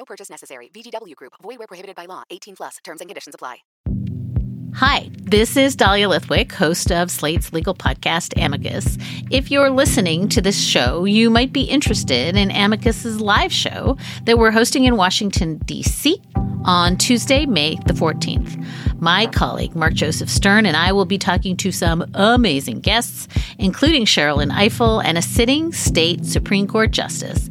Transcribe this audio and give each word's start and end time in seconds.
No 0.00 0.06
purchase 0.06 0.30
necessary. 0.30 0.70
VGW 0.72 1.14
Group. 1.14 1.34
Void 1.42 1.58
where 1.58 1.66
prohibited 1.66 1.94
by 1.94 2.06
law. 2.06 2.22
18 2.30 2.56
plus. 2.56 2.78
Terms 2.82 3.02
and 3.02 3.08
conditions 3.10 3.34
apply. 3.34 3.58
Hi, 4.72 5.10
this 5.20 5.58
is 5.58 5.76
Dahlia 5.76 6.08
Lithwick, 6.08 6.52
host 6.52 6.90
of 6.90 7.10
Slate's 7.10 7.52
legal 7.52 7.74
podcast, 7.74 8.32
Amicus. 8.42 8.96
If 9.30 9.50
you're 9.50 9.68
listening 9.68 10.28
to 10.30 10.40
this 10.40 10.58
show, 10.58 11.04
you 11.04 11.28
might 11.28 11.52
be 11.52 11.64
interested 11.64 12.34
in 12.34 12.50
Amicus's 12.50 13.20
live 13.20 13.52
show 13.52 13.98
that 14.24 14.38
we're 14.38 14.52
hosting 14.52 14.84
in 14.84 14.96
Washington, 14.96 15.58
D.C. 15.66 16.22
on 16.64 16.96
Tuesday, 16.96 17.44
May 17.44 17.74
the 17.86 17.92
14th. 17.92 18.64
My 19.00 19.26
colleague, 19.26 19.74
Mark 19.74 19.92
Joseph 19.92 20.30
Stern, 20.30 20.64
and 20.64 20.76
I 20.76 20.92
will 20.92 21.04
be 21.04 21.18
talking 21.18 21.56
to 21.58 21.72
some 21.72 22.08
amazing 22.14 22.80
guests, 22.80 23.28
including 23.58 24.06
Sherrilyn 24.06 24.52
Ifill 24.52 25.04
and 25.04 25.18
a 25.18 25.22
sitting 25.22 25.72
state 25.72 26.24
Supreme 26.24 26.66
Court 26.66 26.90
justice 26.90 27.50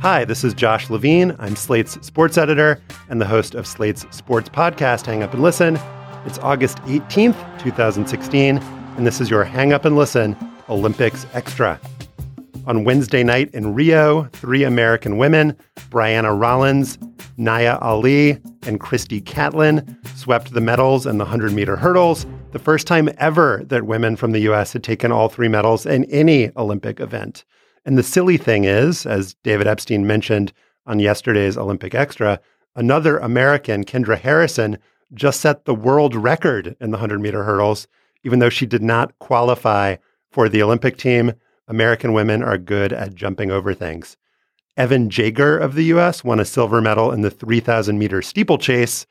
Hi, 0.00 0.24
this 0.24 0.44
is 0.44 0.54
Josh 0.54 0.88
Levin. 0.88 1.34
I'm 1.40 1.56
Slate's 1.56 1.98
sports 2.06 2.38
editor 2.38 2.80
and 3.08 3.20
the 3.20 3.26
host 3.26 3.56
of 3.56 3.66
Slate's 3.66 4.06
sports 4.16 4.48
podcast, 4.48 5.06
Hang 5.06 5.24
Up 5.24 5.34
and 5.34 5.42
Listen. 5.42 5.76
It's 6.24 6.38
August 6.38 6.78
18th, 6.82 7.34
2016, 7.58 8.58
and 8.58 9.04
this 9.04 9.20
is 9.20 9.28
your 9.28 9.42
Hang 9.42 9.72
Up 9.72 9.84
and 9.84 9.96
Listen 9.96 10.36
Olympics 10.68 11.26
Extra. 11.32 11.80
On 12.68 12.84
Wednesday 12.84 13.24
night 13.24 13.52
in 13.52 13.74
Rio, 13.74 14.24
three 14.34 14.62
American 14.62 15.18
women, 15.18 15.56
Brianna 15.90 16.40
Rollins, 16.40 16.96
Nia 17.36 17.78
Ali, 17.78 18.38
and 18.62 18.78
Kristi 18.78 19.24
Castlin, 19.24 19.98
swept 20.14 20.52
the 20.52 20.60
medals 20.60 21.06
in 21.06 21.18
the 21.18 21.24
100 21.24 21.52
meter 21.52 21.74
hurdles, 21.74 22.24
the 22.56 22.62
first 22.62 22.86
time 22.86 23.10
ever 23.18 23.62
that 23.66 23.84
women 23.84 24.16
from 24.16 24.32
the 24.32 24.40
US 24.48 24.72
had 24.72 24.82
taken 24.82 25.12
all 25.12 25.28
three 25.28 25.46
medals 25.46 25.84
in 25.84 26.04
any 26.04 26.50
Olympic 26.56 27.00
event. 27.00 27.44
And 27.84 27.98
the 27.98 28.02
silly 28.02 28.38
thing 28.38 28.64
is, 28.64 29.04
as 29.04 29.34
David 29.42 29.66
Epstein 29.66 30.06
mentioned 30.06 30.54
on 30.86 30.98
yesterday's 30.98 31.58
Olympic 31.58 31.94
Extra, 31.94 32.40
another 32.74 33.18
American, 33.18 33.84
Kendra 33.84 34.18
Harrison, 34.18 34.78
just 35.12 35.42
set 35.42 35.66
the 35.66 35.74
world 35.74 36.14
record 36.14 36.76
in 36.80 36.92
the 36.92 36.96
100 36.96 37.20
meter 37.20 37.44
hurdles, 37.44 37.88
even 38.24 38.38
though 38.38 38.48
she 38.48 38.64
did 38.64 38.82
not 38.82 39.18
qualify 39.18 39.96
for 40.30 40.48
the 40.48 40.62
Olympic 40.62 40.96
team. 40.96 41.34
American 41.68 42.14
women 42.14 42.42
are 42.42 42.56
good 42.56 42.90
at 42.90 43.14
jumping 43.14 43.50
over 43.50 43.74
things. 43.74 44.16
Evan 44.78 45.10
Jager 45.10 45.58
of 45.58 45.74
the 45.74 45.84
US 45.84 46.24
won 46.24 46.40
a 46.40 46.44
silver 46.46 46.80
medal 46.80 47.12
in 47.12 47.20
the 47.20 47.30
3,000 47.30 47.98
meter 47.98 48.22
steeplechase, 48.22 49.04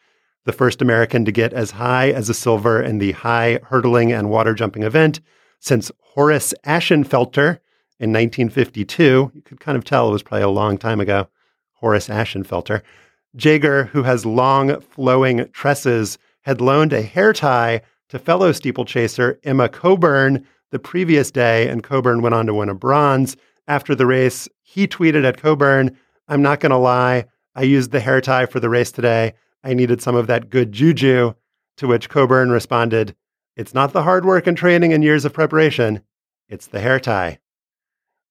the 0.45 0.53
first 0.53 0.81
American 0.81 1.25
to 1.25 1.31
get 1.31 1.53
as 1.53 1.71
high 1.71 2.09
as 2.09 2.29
a 2.29 2.33
silver 2.33 2.81
in 2.81 2.99
the 2.99 3.11
high 3.11 3.59
hurdling 3.63 4.11
and 4.11 4.29
water 4.29 4.53
jumping 4.53 4.83
event 4.83 5.19
since 5.59 5.91
Horace 5.99 6.53
Ashenfelter 6.65 7.59
in 7.99 8.13
1952. 8.13 9.31
You 9.33 9.41
could 9.43 9.59
kind 9.59 9.77
of 9.77 9.83
tell 9.83 10.07
it 10.07 10.11
was 10.11 10.23
probably 10.23 10.43
a 10.43 10.49
long 10.49 10.77
time 10.77 10.99
ago. 10.99 11.27
Horace 11.73 12.07
Ashenfelter. 12.07 12.81
Jager, 13.35 13.85
who 13.85 14.03
has 14.03 14.25
long 14.25 14.79
flowing 14.81 15.49
tresses, 15.51 16.17
had 16.41 16.61
loaned 16.61 16.93
a 16.93 17.01
hair 17.01 17.33
tie 17.33 17.81
to 18.09 18.19
fellow 18.19 18.51
steeplechaser 18.51 19.39
Emma 19.43 19.67
Coburn 19.67 20.45
the 20.71 20.79
previous 20.79 21.31
day, 21.31 21.67
and 21.67 21.83
Coburn 21.83 22.21
went 22.21 22.35
on 22.35 22.45
to 22.45 22.53
win 22.53 22.69
a 22.69 22.75
bronze. 22.75 23.35
After 23.67 23.95
the 23.95 24.05
race, 24.05 24.47
he 24.61 24.87
tweeted 24.87 25.25
at 25.25 25.37
Coburn, 25.37 25.97
I'm 26.27 26.41
not 26.41 26.59
going 26.59 26.71
to 26.71 26.77
lie, 26.77 27.25
I 27.55 27.63
used 27.63 27.91
the 27.91 27.99
hair 27.99 28.21
tie 28.21 28.45
for 28.45 28.59
the 28.59 28.69
race 28.69 28.91
today. 28.91 29.33
I 29.65 29.73
needed 29.73 29.99
some 29.99 30.15
of 30.15 30.27
that 30.27 30.51
good 30.51 30.71
juju. 30.71 31.33
To 31.77 31.87
which 31.87 32.07
Coburn 32.07 32.51
responded, 32.51 33.15
It's 33.57 33.73
not 33.73 33.91
the 33.91 34.03
hard 34.03 34.23
work 34.23 34.45
and 34.45 34.55
training 34.55 34.93
and 34.93 35.03
years 35.03 35.25
of 35.25 35.33
preparation, 35.33 36.03
it's 36.47 36.67
the 36.67 36.79
hair 36.79 36.99
tie. 36.99 37.39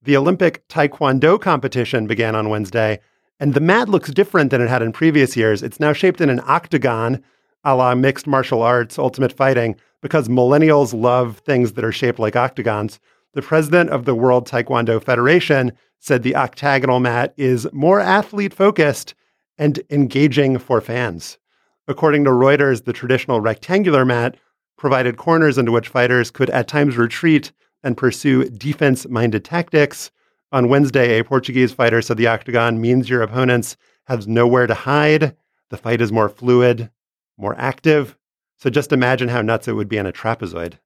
The 0.01 0.17
Olympic 0.17 0.67
Taekwondo 0.69 1.41
competition 1.41 2.07
began 2.07 2.37
on 2.37 2.49
Wednesday, 2.49 3.01
and 3.41 3.53
the 3.53 3.61
mat 3.61 3.89
looks 3.89 4.13
different 4.13 4.51
than 4.51 4.63
it 4.63 4.69
had 4.69 4.81
in 4.81 4.93
previous 4.93 5.37
years. 5.37 5.63
It's 5.63 5.81
now 5.81 5.93
shaped 5.93 6.21
in 6.21 6.31
an 6.31 6.41
octagon, 6.45 7.23
a 7.65 7.75
la 7.75 7.95
mixed 7.97 8.29
martial 8.29 8.63
arts, 8.63 8.99
ultimate 8.99 9.33
fighting, 9.33 9.75
because 10.01 10.29
millennials 10.29 10.95
love 10.95 11.39
things 11.39 11.73
that 11.73 11.85
are 11.85 11.93
shaped 11.93 12.21
like 12.21 12.37
octagons. 12.37 13.01
The 13.33 13.43
president 13.43 13.91
of 13.91 14.05
the 14.05 14.15
World 14.15 14.47
Taekwondo 14.47 15.03
Federation 15.03 15.73
said 15.99 16.23
the 16.23 16.37
octagonal 16.37 17.01
mat 17.01 17.35
is 17.37 17.67
more 17.73 17.99
athlete 17.99 18.55
focused 18.55 19.15
and 19.59 19.81
engaging 19.91 20.59
for 20.59 20.81
fans. 20.81 21.39
According 21.87 22.25
to 22.25 22.31
Reuters, 22.31 22.85
the 22.85 22.93
traditional 22.93 23.41
rectangular 23.41 24.05
mat 24.05 24.37
provided 24.77 25.17
corners 25.17 25.59
into 25.59 25.73
which 25.73 25.89
fighters 25.89 26.31
could 26.31 26.51
at 26.51 26.69
times 26.69 26.97
retreat 26.97 27.53
and 27.83 27.97
pursue 27.97 28.49
defense 28.49 29.07
minded 29.09 29.45
tactics. 29.45 30.11
On 30.51 30.69
Wednesday, 30.69 31.19
a 31.19 31.25
Portuguese 31.25 31.73
fighter 31.73 32.01
said 32.01 32.17
the 32.17 32.27
octagon 32.27 32.81
means 32.81 33.09
your 33.09 33.23
opponents 33.23 33.77
have 34.07 34.27
nowhere 34.27 34.67
to 34.67 34.75
hide. 34.75 35.37
The 35.71 35.77
fight 35.77 36.01
is 36.01 36.13
more 36.13 36.29
fluid, 36.29 36.91
more 37.37 37.55
active. 37.59 38.17
So 38.57 38.71
just 38.71 38.93
imagine 38.93 39.29
how 39.29 39.43
nuts 39.43 39.69
it 39.69 39.73
would 39.73 39.89
be 39.89 39.99
on 39.99 40.07
a 40.07 40.13
trapezoid. 40.13 40.79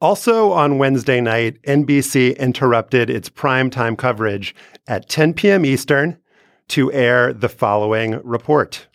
Also 0.00 0.52
on 0.52 0.78
Wednesday 0.78 1.20
night, 1.20 1.60
NBC 1.62 2.38
interrupted 2.38 3.10
its 3.10 3.28
primetime 3.28 3.96
coverage 3.96 4.54
at 4.86 5.08
10 5.08 5.34
p.m. 5.34 5.64
Eastern 5.64 6.18
to 6.70 6.92
air 6.92 7.32
the 7.32 7.48
following 7.48 8.20
report. 8.24 8.86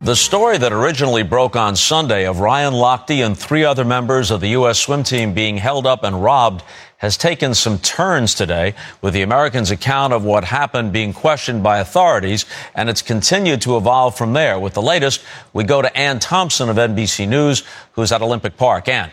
The 0.00 0.16
story 0.16 0.58
that 0.58 0.72
originally 0.72 1.22
broke 1.22 1.54
on 1.54 1.76
Sunday 1.76 2.26
of 2.26 2.40
Ryan 2.40 2.72
Lochte 2.74 3.24
and 3.24 3.38
three 3.38 3.64
other 3.64 3.84
members 3.84 4.32
of 4.32 4.40
the 4.40 4.48
U.S. 4.48 4.80
swim 4.80 5.04
team 5.04 5.32
being 5.32 5.58
held 5.58 5.86
up 5.86 6.02
and 6.02 6.20
robbed 6.20 6.64
has 6.96 7.16
taken 7.16 7.54
some 7.54 7.78
turns 7.78 8.34
today, 8.34 8.74
with 9.00 9.14
the 9.14 9.22
Americans' 9.22 9.70
account 9.70 10.12
of 10.12 10.24
what 10.24 10.44
happened 10.44 10.92
being 10.92 11.12
questioned 11.12 11.62
by 11.62 11.78
authorities, 11.78 12.46
and 12.74 12.88
it's 12.88 13.02
continued 13.02 13.60
to 13.62 13.76
evolve 13.76 14.16
from 14.16 14.32
there. 14.32 14.58
With 14.58 14.74
the 14.74 14.82
latest, 14.82 15.20
we 15.52 15.64
go 15.64 15.82
to 15.82 15.96
Ann 15.96 16.18
Thompson 16.18 16.68
of 16.68 16.76
NBC 16.76 17.28
News, 17.28 17.62
who's 17.92 18.12
at 18.12 18.22
Olympic 18.22 18.56
Park. 18.56 18.88
Ann. 18.88 19.10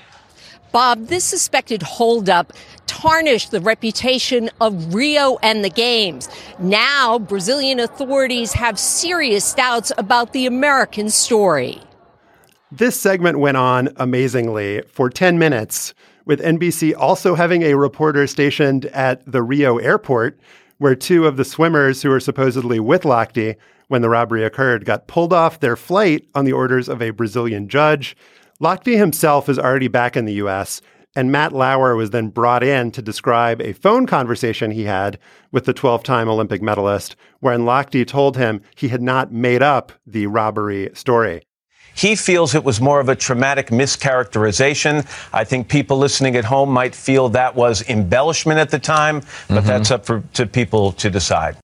Bob, 0.72 1.08
this 1.08 1.24
suspected 1.24 1.82
holdup 1.82 2.54
tarnished 2.90 3.52
the 3.52 3.62
reputation 3.62 4.50
of 4.60 4.96
Rio 4.96 5.38
and 5.44 5.64
the 5.64 5.70
Games. 5.70 6.28
Now, 6.58 7.20
Brazilian 7.20 7.80
authorities 7.80 8.52
have 8.54 8.80
serious 8.80 9.54
doubts 9.54 9.92
about 10.00 10.34
the 10.34 10.48
American 10.48 11.12
story. 11.12 11.80
This 12.72 13.00
segment 13.00 13.38
went 13.38 13.58
on 13.58 13.90
amazingly 13.98 14.82
for 14.92 15.10
10 15.10 15.38
minutes, 15.38 15.94
with 16.26 16.42
NBC 16.42 16.96
also 16.98 17.36
having 17.36 17.62
a 17.62 17.76
reporter 17.76 18.26
stationed 18.26 18.86
at 18.88 19.24
the 19.32 19.44
Rio 19.44 19.78
airport, 19.78 20.40
where 20.80 20.96
two 20.96 21.28
of 21.28 21.38
the 21.38 21.46
swimmers 21.46 22.02
who 22.02 22.10
were 22.10 22.20
supposedly 22.20 22.80
with 22.80 23.04
Lochte 23.04 23.56
when 23.88 24.02
the 24.02 24.10
robbery 24.10 24.44
occurred 24.44 24.86
got 24.86 25.08
pulled 25.08 25.34
off 25.34 25.60
their 25.60 25.76
flight 25.76 26.28
on 26.34 26.46
the 26.46 26.54
orders 26.54 26.90
of 26.90 27.02
a 27.02 27.12
Brazilian 27.12 27.68
judge. 27.68 28.18
Lochte 28.60 28.98
himself 28.98 29.48
is 29.48 29.60
already 29.60 29.88
back 29.88 30.18
in 30.18 30.26
the 30.26 30.34
US, 30.34 30.82
and 31.16 31.32
Matt 31.32 31.54
Lauer 31.54 31.96
was 31.96 32.12
then 32.12 32.30
brought 32.30 32.64
in 32.64 32.92
to 32.92 33.02
describe 33.02 33.62
a 33.62 33.74
phone 33.74 34.06
conversation 34.06 34.72
he 34.72 34.84
had 34.84 35.18
with 35.52 35.66
the 35.66 35.74
12 35.74 36.04
time 36.04 36.30
Olympic 36.30 36.62
medalist, 36.62 37.16
wherein 37.40 37.62
Lochte 37.62 38.06
told 38.08 38.38
him 38.38 38.62
he 38.76 38.90
had 38.90 39.02
not 39.02 39.32
made 39.32 39.62
up 39.62 39.92
the 40.06 40.28
robbery 40.28 40.90
story. 40.94 41.42
He 41.96 42.16
feels 42.16 42.56
it 42.56 42.64
was 42.64 42.80
more 42.80 43.00
of 43.00 43.10
a 43.10 43.16
traumatic 43.16 43.68
mischaracterization. 43.68 45.06
I 45.34 45.44
think 45.44 45.68
people 45.68 45.98
listening 45.98 46.36
at 46.36 46.46
home 46.46 46.70
might 46.70 46.96
feel 46.96 47.30
that 47.30 47.56
was 47.56 47.88
embellishment 47.90 48.60
at 48.60 48.70
the 48.70 48.80
time, 48.80 49.20
but 49.20 49.28
mm-hmm. 49.60 49.68
that's 49.68 49.92
up 49.92 50.06
for, 50.06 50.24
to 50.34 50.46
people 50.46 50.94
to 50.94 51.10
decide. 51.10 51.58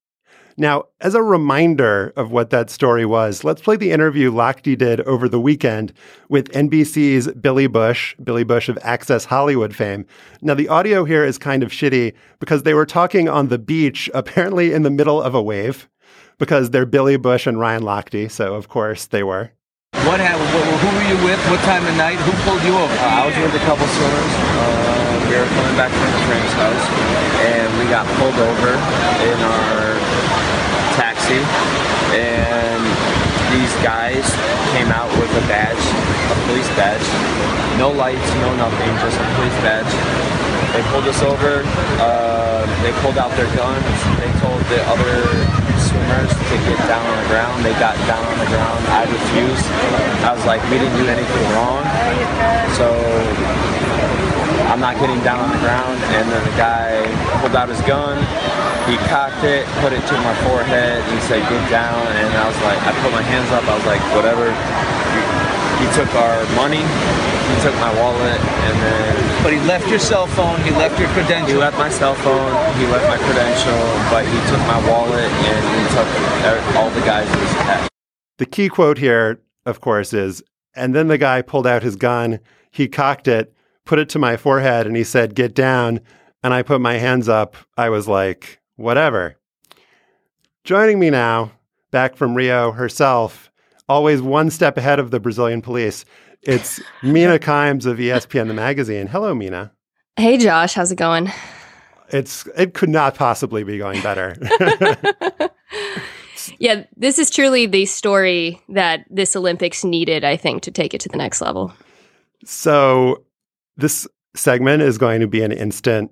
Now, 0.58 0.86
as 1.02 1.16
a 1.16 1.22
reminder 1.22 2.14
of 2.16 2.32
what 2.32 2.50
that 2.52 2.70
story 2.70 3.06
was, 3.06 3.44
let's 3.44 3.62
play 3.62 3.76
the 3.76 3.92
interview 3.92 4.32
Lochte 4.32 4.78
did 4.78 5.02
over 5.02 5.28
the 5.28 5.40
weekend 5.40 5.92
with 6.30 6.50
NBC's 6.54 7.28
Billy 7.34 7.68
Bush, 7.68 8.16
Billy 8.24 8.46
Bush 8.46 8.70
of 8.70 8.80
Access 8.82 9.26
Hollywood 9.26 9.76
fame. 9.76 10.06
Now, 10.42 10.54
the 10.54 10.70
audio 10.70 11.04
here 11.04 11.26
is 11.26 11.38
kind 11.38 11.62
of 11.62 11.72
shitty 11.72 12.14
because 12.40 12.64
they 12.64 12.74
were 12.74 12.86
talking 12.86 13.28
on 13.28 13.50
the 13.50 13.60
beach, 13.60 14.10
apparently 14.14 14.72
in 14.72 14.84
the 14.84 14.90
middle 14.90 15.22
of 15.22 15.36
a 15.36 15.42
wave, 15.42 15.90
because 16.38 16.70
they're 16.70 16.86
Billy 16.86 17.18
Bush 17.18 17.46
and 17.48 17.60
Ryan 17.60 17.84
Lochte, 17.84 18.32
so 18.32 18.56
of 18.56 18.70
course 18.70 19.08
they 19.08 19.24
were. 19.24 19.52
What 20.08 20.20
happened? 20.20 20.48
Who 20.48 20.90
were 20.96 21.08
you 21.08 21.20
with? 21.26 21.40
What 21.52 21.60
time 21.68 21.86
of 21.86 21.96
night? 21.98 22.16
Who 22.16 22.32
pulled 22.48 22.64
you 22.64 22.76
over? 22.76 22.94
Uh, 22.96 23.20
I 23.20 23.26
was 23.28 23.36
with 23.36 23.56
a 23.60 23.64
couple 23.68 23.88
swimmers. 23.88 24.34
Uh, 24.56 25.28
we 25.28 25.36
were 25.36 25.52
coming 25.52 25.76
back 25.76 25.92
from 25.92 26.12
a 26.16 26.22
friend's 26.28 26.54
house, 26.56 26.86
and 27.44 27.68
we 27.80 27.86
got 27.92 28.08
pulled 28.20 28.36
over 28.40 28.72
in 28.72 29.38
our 29.44 29.95
And 31.34 32.82
these 33.50 33.74
guys 33.82 34.22
came 34.78 34.94
out 34.94 35.10
with 35.18 35.32
a 35.34 35.44
badge, 35.50 35.82
a 36.30 36.36
police 36.46 36.70
badge. 36.78 37.02
No 37.82 37.90
lights, 37.90 38.30
no 38.46 38.54
nothing, 38.62 38.94
just 39.02 39.18
a 39.18 39.26
police 39.34 39.58
badge. 39.66 39.90
They 40.78 40.84
pulled 40.94 41.10
us 41.10 41.22
over. 41.26 41.66
Uh, 41.98 42.62
they 42.86 42.94
pulled 43.02 43.18
out 43.18 43.34
their 43.34 43.50
guns. 43.58 43.82
They 44.22 44.30
told 44.38 44.62
the 44.70 44.86
other 44.86 45.18
swimmers 45.82 46.30
to 46.30 46.56
get 46.70 46.78
down 46.86 47.02
on 47.02 47.18
the 47.18 47.30
ground. 47.34 47.66
They 47.66 47.74
got 47.82 47.98
down 48.06 48.22
on 48.22 48.38
the 48.38 48.50
ground. 48.54 48.86
I 48.94 49.10
refused. 49.10 49.66
I 50.22 50.32
was 50.36 50.46
like, 50.46 50.62
we 50.70 50.78
didn't 50.78 50.98
do 51.02 51.10
anything 51.10 51.46
wrong. 51.58 51.82
So 52.78 52.94
I'm 54.72 54.80
not 54.80 54.98
getting 54.98 55.22
down 55.22 55.40
on 55.40 55.50
the 55.50 55.62
ground. 55.62 55.98
And 56.18 56.30
then 56.30 56.44
the 56.44 56.58
guy 56.58 57.06
pulled 57.42 57.56
out 57.56 57.70
his 57.70 57.82
gun. 57.84 58.18
He 58.90 58.98
cocked 59.10 59.44
it, 59.44 59.66
put 59.82 59.94
it 59.94 60.02
to 60.06 60.16
my 60.22 60.36
forehead. 60.46 61.02
He 61.12 61.20
said, 61.26 61.42
get 61.50 61.64
down. 61.70 62.02
And 62.18 62.30
I 62.38 62.46
was 62.48 62.60
like, 62.62 62.80
I 62.86 62.92
put 63.02 63.12
my 63.12 63.24
hands 63.24 63.50
up. 63.52 63.64
I 63.66 63.76
was 63.76 63.86
like, 63.86 64.02
whatever. 64.14 64.50
He 65.82 65.88
took 65.94 66.14
our 66.16 66.40
money. 66.56 66.84
He 67.46 67.62
took 67.62 67.76
my 67.76 67.94
wallet, 68.00 68.40
and 68.42 68.76
then. 68.82 69.44
But 69.44 69.54
he 69.54 69.60
left 69.60 69.88
your 69.88 70.00
cell 70.00 70.26
phone. 70.26 70.60
He 70.62 70.72
left 70.72 71.00
your 71.00 71.10
credential. 71.10 71.48
He 71.48 71.56
left 71.56 71.78
my 71.78 71.90
cell 71.90 72.16
phone. 72.16 72.52
He 72.78 72.88
left 72.88 73.08
my 73.08 73.18
credential, 73.18 73.80
but 74.10 74.26
he 74.26 74.40
took 74.50 74.60
my 74.66 74.80
wallet 74.90 75.30
and 75.30 75.62
he 75.78 75.84
took 75.94 76.08
er, 76.46 76.78
all 76.78 76.90
the 76.90 77.02
guys' 77.02 77.28
cash. 77.62 77.90
The 78.38 78.46
key 78.46 78.68
quote 78.68 78.98
here, 78.98 79.42
of 79.66 79.80
course, 79.80 80.12
is, 80.12 80.44
and 80.76 80.96
then 80.96 81.08
the 81.08 81.18
guy 81.18 81.42
pulled 81.42 81.68
out 81.68 81.84
his 81.84 81.96
gun. 81.96 82.40
He 82.72 82.88
cocked 82.88 83.28
it, 83.28 83.55
put 83.86 84.00
it 84.00 84.10
to 84.10 84.20
my 84.20 84.38
forehead, 84.38 84.88
and 84.88 84.96
he 84.96 85.04
said, 85.04 85.36
"Get 85.36 85.54
down." 85.54 86.02
And 86.44 86.54
I 86.54 86.62
put 86.62 86.82
my 86.82 86.96
hands 86.96 87.28
up. 87.28 87.56
I 87.78 87.90
was 87.90 88.08
like, 88.08 88.60
"Whatever." 88.76 89.38
Joining 90.64 91.00
me 91.00 91.10
now, 91.10 91.52
back 91.92 92.16
from 92.16 92.36
Rio 92.36 92.72
herself, 92.72 93.52
always 93.88 94.22
one 94.22 94.50
step 94.50 94.78
ahead 94.78 95.00
of 95.00 95.12
the 95.12 95.20
Brazilian 95.20 95.62
police. 95.62 96.06
It's 96.42 96.82
Mina 97.04 97.40
Kimes 97.40 97.86
of 97.86 97.98
ESPN 97.98 98.48
the 98.48 98.54
magazine. 98.54 99.08
Hello, 99.08 99.34
Mina. 99.34 99.72
Hey, 100.18 100.38
Josh. 100.38 100.74
How's 100.74 100.92
it 100.92 100.98
going? 100.98 101.32
It's 102.10 102.48
it 102.56 102.74
could 102.74 102.90
not 102.90 103.16
possibly 103.16 103.64
be 103.64 103.78
going 103.78 104.02
better. 104.02 104.36
yeah, 106.60 106.84
this 106.96 107.20
is 107.20 107.30
truly 107.30 107.66
the 107.66 107.86
story 107.86 108.62
that 108.70 109.06
this 109.10 109.36
Olympics 109.36 109.84
needed, 109.84 110.24
I 110.24 110.38
think, 110.38 110.64
to 110.64 110.72
take 110.72 110.94
it 110.94 111.02
to 111.02 111.10
the 111.10 111.18
next 111.18 111.42
level. 111.42 111.74
So, 112.44 113.24
this 113.78 114.08
segment 114.36 114.82
is 114.82 114.98
going 114.98 115.22
to 115.22 115.28
be 115.28 115.42
an 115.42 115.52
instant 115.52 116.12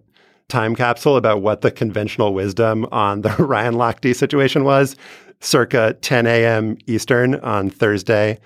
time 0.50 0.75
capsule 0.75 1.18
about 1.18 1.42
what 1.42 1.62
the 1.62 1.71
conventional 1.71 2.33
wisdom 2.33 2.86
on 2.92 3.21
the 3.21 3.30
Ryan 3.39 3.75
Lochte 3.75 4.15
situation 4.15 4.63
was 4.63 4.95
circa 5.39 5.98
10 6.01 6.25
a.m. 6.25 6.77
Eastern 6.88 7.36
on 7.36 7.69
Thursday, 7.69 8.39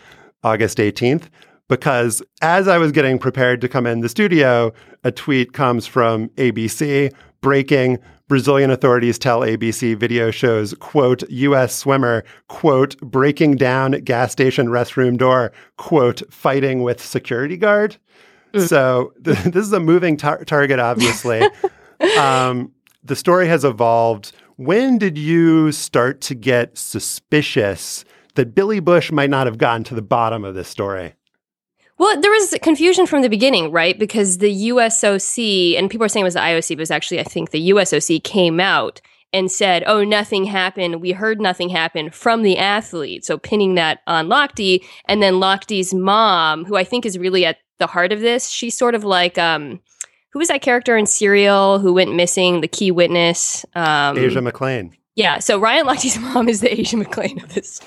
August 0.43 0.77
18th. 0.77 1.23
Because 1.69 2.23
as 2.41 2.67
I 2.67 2.77
was 2.77 2.91
getting 2.91 3.19
prepared 3.19 3.61
to 3.61 3.67
come 3.67 3.85
in 3.85 3.99
the 3.99 4.09
studio, 4.09 4.73
a 5.03 5.11
tweet 5.11 5.53
comes 5.53 5.85
from 5.85 6.29
ABC 6.29 7.13
breaking 7.41 7.99
Brazilian 8.27 8.71
authorities 8.71 9.17
tell 9.17 9.39
ABC 9.39 9.95
video 9.95 10.31
shows, 10.31 10.73
quote, 10.75 11.23
U.S. 11.29 11.73
swimmer, 11.73 12.25
quote, 12.49 12.97
breaking 12.99 13.55
down 13.55 13.91
gas 14.03 14.33
station 14.33 14.67
restroom 14.67 15.17
door, 15.17 15.53
quote, 15.77 16.21
fighting 16.29 16.83
with 16.83 17.01
security 17.01 17.55
guard. 17.55 17.95
So 18.67 19.13
th- 19.23 19.37
this 19.45 19.65
is 19.65 19.73
a 19.73 19.79
moving 19.79 20.17
tar- 20.17 20.43
target, 20.45 20.79
obviously. 20.79 21.41
um, 22.17 22.71
the 23.03 23.15
story 23.15 23.47
has 23.47 23.63
evolved 23.63 24.33
when 24.57 24.97
did 24.97 25.19
you 25.19 25.71
start 25.71 26.19
to 26.21 26.33
get 26.33 26.77
suspicious 26.77 28.03
that 28.33 28.55
Billy 28.55 28.79
Bush 28.79 29.11
might 29.11 29.29
not 29.29 29.45
have 29.45 29.59
gotten 29.59 29.83
to 29.85 29.95
the 29.95 30.01
bottom 30.01 30.43
of 30.43 30.55
this 30.55 30.67
story? 30.67 31.13
Well, 31.99 32.19
there 32.19 32.31
was 32.31 32.55
confusion 32.61 33.05
from 33.05 33.21
the 33.21 33.29
beginning, 33.29 33.71
right? 33.71 33.97
Because 33.97 34.39
the 34.39 34.69
USOC, 34.69 35.77
and 35.77 35.89
people 35.89 36.05
are 36.05 36.09
saying 36.09 36.23
it 36.23 36.25
was 36.25 36.33
the 36.35 36.39
IOC, 36.39 36.69
but 36.69 36.79
it 36.79 36.79
was 36.79 36.91
actually, 36.91 37.19
I 37.19 37.23
think, 37.23 37.51
the 37.51 37.69
USOC 37.69 38.23
came 38.23 38.59
out 38.59 39.01
and 39.33 39.51
said, 39.51 39.83
oh, 39.85 40.03
nothing 40.03 40.45
happened. 40.45 41.01
We 41.01 41.11
heard 41.11 41.41
nothing 41.41 41.69
happened 41.69 42.13
from 42.13 42.43
the 42.43 42.57
athlete. 42.57 43.25
So 43.25 43.37
pinning 43.37 43.75
that 43.75 43.99
on 44.07 44.27
Lochte. 44.27 44.83
And 45.05 45.21
then 45.21 45.35
Lochte's 45.35 45.93
mom, 45.93 46.65
who 46.65 46.75
I 46.75 46.83
think 46.83 47.05
is 47.05 47.17
really 47.17 47.45
at 47.45 47.57
the 47.79 47.87
heart 47.87 48.11
of 48.11 48.19
this, 48.19 48.49
she's 48.49 48.77
sort 48.77 48.95
of 48.95 49.03
like, 49.03 49.37
um, 49.37 49.79
who 50.31 50.39
was 50.39 50.49
that 50.49 50.61
character 50.61 50.97
in 50.97 51.05
Serial 51.05 51.79
who 51.79 51.93
went 51.93 52.15
missing? 52.15 52.61
The 52.61 52.67
key 52.67 52.91
witness, 52.91 53.65
um, 53.75 54.17
Asia 54.17 54.39
McClain. 54.39 54.93
Yeah, 55.15 55.39
so 55.39 55.59
Ryan 55.59 55.87
Lochte's 55.87 56.19
mom 56.33 56.47
is 56.47 56.61
the 56.61 56.79
Asia 56.79 56.95
McClain 56.95 57.41
of 57.43 57.53
this 57.53 57.81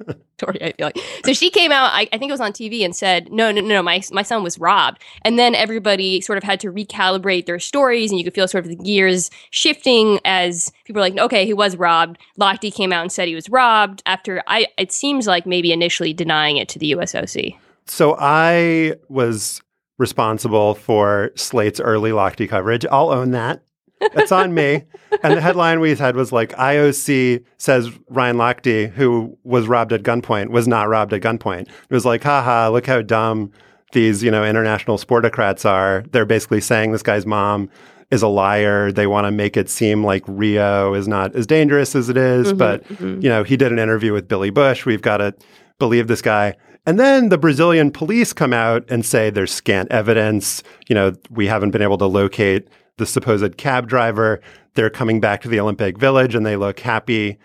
story. 0.38 0.62
I 0.62 0.72
feel 0.72 0.86
like 0.86 0.98
so 1.24 1.32
she 1.32 1.50
came 1.50 1.70
out. 1.70 1.90
I, 1.92 2.08
I, 2.12 2.18
think 2.18 2.30
it 2.30 2.32
was 2.32 2.40
on 2.40 2.52
TV 2.52 2.84
and 2.84 2.96
said, 2.96 3.30
"No, 3.30 3.52
no, 3.52 3.60
no, 3.60 3.82
my 3.82 4.02
my 4.10 4.22
son 4.22 4.42
was 4.42 4.58
robbed." 4.58 5.02
And 5.22 5.38
then 5.38 5.54
everybody 5.54 6.20
sort 6.20 6.38
of 6.38 6.44
had 6.44 6.60
to 6.60 6.72
recalibrate 6.72 7.46
their 7.46 7.58
stories, 7.58 8.10
and 8.10 8.18
you 8.18 8.24
could 8.24 8.34
feel 8.34 8.48
sort 8.48 8.64
of 8.64 8.70
the 8.70 8.82
gears 8.82 9.30
shifting 9.50 10.18
as 10.24 10.72
people 10.84 11.00
were 11.00 11.08
like, 11.08 11.18
"Okay, 11.18 11.44
he 11.44 11.52
was 11.52 11.76
robbed." 11.76 12.18
Lochte 12.40 12.72
came 12.72 12.92
out 12.92 13.02
and 13.02 13.12
said 13.12 13.28
he 13.28 13.34
was 13.34 13.50
robbed. 13.50 14.02
After 14.06 14.42
I, 14.46 14.68
it 14.78 14.92
seems 14.92 15.26
like 15.26 15.46
maybe 15.46 15.72
initially 15.72 16.14
denying 16.14 16.56
it 16.56 16.68
to 16.70 16.78
the 16.78 16.92
USOC. 16.92 17.56
So 17.86 18.16
I 18.18 18.94
was 19.08 19.60
responsible 19.98 20.74
for 20.74 21.30
Slate's 21.36 21.80
early 21.80 22.10
Lochte 22.10 22.48
coverage. 22.48 22.84
I'll 22.90 23.10
own 23.10 23.32
that. 23.32 23.62
It's 24.00 24.32
on 24.32 24.52
me. 24.52 24.84
And 25.22 25.36
the 25.36 25.40
headline 25.40 25.78
we 25.78 25.94
had 25.94 26.16
was 26.16 26.32
like 26.32 26.50
IOC 26.52 27.44
says 27.58 27.90
Ryan 28.08 28.36
Lochte, 28.36 28.90
who 28.90 29.38
was 29.44 29.68
robbed 29.68 29.92
at 29.92 30.02
gunpoint, 30.02 30.48
was 30.48 30.66
not 30.66 30.88
robbed 30.88 31.12
at 31.12 31.20
gunpoint. 31.20 31.62
It 31.68 31.90
was 31.90 32.04
like, 32.04 32.24
haha, 32.24 32.68
look 32.70 32.86
how 32.86 33.02
dumb 33.02 33.52
these, 33.92 34.22
you 34.22 34.30
know, 34.30 34.44
international 34.44 34.98
sportocrats 34.98 35.68
are. 35.68 36.02
They're 36.10 36.24
basically 36.24 36.60
saying 36.60 36.92
this 36.92 37.02
guy's 37.02 37.26
mom 37.26 37.70
is 38.10 38.22
a 38.22 38.28
liar. 38.28 38.90
They 38.90 39.06
want 39.06 39.26
to 39.26 39.30
make 39.30 39.56
it 39.56 39.70
seem 39.70 40.04
like 40.04 40.24
Rio 40.26 40.94
is 40.94 41.06
not 41.06 41.36
as 41.36 41.46
dangerous 41.46 41.94
as 41.94 42.08
it 42.08 42.16
is. 42.16 42.48
Mm-hmm, 42.48 42.58
but, 42.58 42.84
mm-hmm. 42.88 43.20
you 43.20 43.28
know, 43.28 43.44
he 43.44 43.56
did 43.56 43.70
an 43.70 43.78
interview 43.78 44.12
with 44.12 44.26
Billy 44.26 44.50
Bush. 44.50 44.84
We've 44.84 45.02
got 45.02 45.18
to 45.18 45.34
believe 45.78 46.08
this 46.08 46.22
guy. 46.22 46.56
And 46.84 46.98
then 46.98 47.28
the 47.28 47.38
Brazilian 47.38 47.90
police 47.92 48.32
come 48.32 48.52
out 48.52 48.84
and 48.88 49.04
say 49.04 49.30
there's 49.30 49.52
scant 49.52 49.90
evidence. 49.92 50.62
You 50.88 50.94
know, 50.94 51.12
we 51.30 51.46
haven't 51.46 51.70
been 51.70 51.82
able 51.82 51.98
to 51.98 52.06
locate 52.06 52.68
the 52.98 53.06
supposed 53.06 53.56
cab 53.56 53.88
driver. 53.88 54.40
They're 54.74 54.90
coming 54.90 55.20
back 55.20 55.42
to 55.42 55.48
the 55.48 55.60
Olympic 55.60 55.96
Village 55.96 56.34
and 56.34 56.44
they 56.44 56.56
look 56.56 56.80
happy 56.80 57.38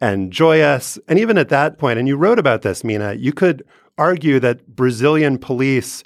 and 0.00 0.32
joyous. 0.32 0.98
And 1.08 1.18
even 1.18 1.38
at 1.38 1.48
that 1.48 1.78
point, 1.78 1.98
and 1.98 2.06
you 2.06 2.16
wrote 2.16 2.38
about 2.38 2.62
this, 2.62 2.84
Mina, 2.84 3.14
you 3.14 3.32
could 3.32 3.64
argue 3.96 4.40
that 4.40 4.66
Brazilian 4.74 5.38
police 5.38 6.02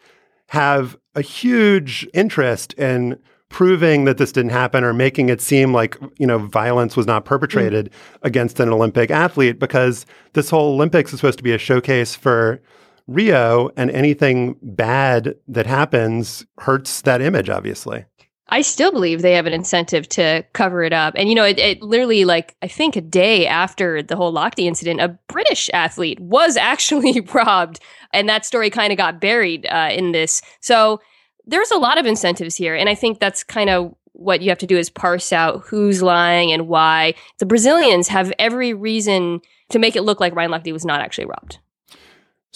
have 0.49 0.97
a 1.15 1.23
huge 1.23 2.07
interest 2.15 2.73
in 2.75 3.19
proving 3.49 4.05
that 4.05 4.19
this 4.19 4.33
didn't 4.33 4.51
happen 4.51 4.85
or 4.85 4.93
making 4.93 5.29
it 5.29 5.41
seem 5.41 5.73
like 5.73 5.97
you 6.19 6.27
know 6.27 6.39
violence 6.39 6.97
was 6.97 7.07
not 7.07 7.25
perpetrated 7.25 7.91
mm. 7.91 7.93
against 8.23 8.61
an 8.61 8.69
Olympic 8.69 9.11
athlete 9.11 9.59
because 9.59 10.05
this 10.33 10.51
whole 10.51 10.75
Olympics 10.75 11.13
is 11.13 11.21
supposed 11.21 11.39
to 11.39 11.45
be 11.45 11.53
a 11.53 11.59
showcase 11.59 12.15
for 12.15 12.61
Rio 13.07 13.71
and 13.77 13.91
anything 13.91 14.57
bad 14.63 15.35
that 15.49 15.67
happens 15.67 16.45
hurts 16.59 17.01
that 17.03 17.23
image 17.23 17.49
obviously. 17.49 18.05
I 18.49 18.63
still 18.63 18.93
believe 18.93 19.23
they 19.23 19.33
have 19.33 19.47
an 19.47 19.53
incentive 19.53 20.09
to 20.11 20.45
cover 20.53 20.85
it 20.85 20.93
up. 20.93 21.15
And, 21.17 21.29
you 21.29 21.35
know, 21.35 21.45
it, 21.45 21.59
it, 21.59 21.83
literally, 21.83 22.25
like, 22.25 22.55
I 22.63 22.69
think 22.69 22.95
a 22.95 23.01
day 23.01 23.45
after 23.47 24.03
the 24.03 24.15
whole 24.15 24.33
Lochte 24.33 24.65
incident, 24.65 25.01
a 25.01 25.19
British 25.27 25.69
athlete 25.75 26.21
was 26.21 26.57
actually 26.61 27.21
robbed. 27.35 27.81
And 28.13 28.29
that 28.29 28.47
story 28.47 28.71
kind 28.71 28.93
of 28.93 28.99
got 28.99 29.21
buried 29.21 29.67
uh, 29.67 29.89
in 29.93 30.13
this. 30.13 30.43
So 30.61 31.01
there's 31.45 31.73
a 31.73 31.79
lot 31.79 31.99
of 31.99 32.07
incentives 32.07 32.55
here. 32.55 32.77
And 32.77 32.89
I 32.89 32.95
think 32.95 33.19
that's 33.19 33.43
kind 33.43 33.69
of 33.69 33.95
what 34.13 34.41
you 34.43 34.49
have 34.49 34.59
to 34.59 34.67
do 34.67 34.79
is 34.79 34.91
parse 34.91 35.33
out 35.33 35.63
who's 35.67 36.03
lying 36.03 36.53
and 36.53 36.69
why. 36.69 37.15
The 37.39 37.47
Brazilians 37.47 38.09
have 38.09 38.33
every 38.39 38.73
reason 38.73 39.41
to 39.71 39.79
make 39.79 39.97
it 39.97 40.03
look 40.03 40.21
like 40.21 40.35
Ryan 40.35 40.53
Lochte 40.53 40.73
was 40.73 40.85
not 40.85 41.01
actually 41.01 41.27
robbed. 41.27 41.59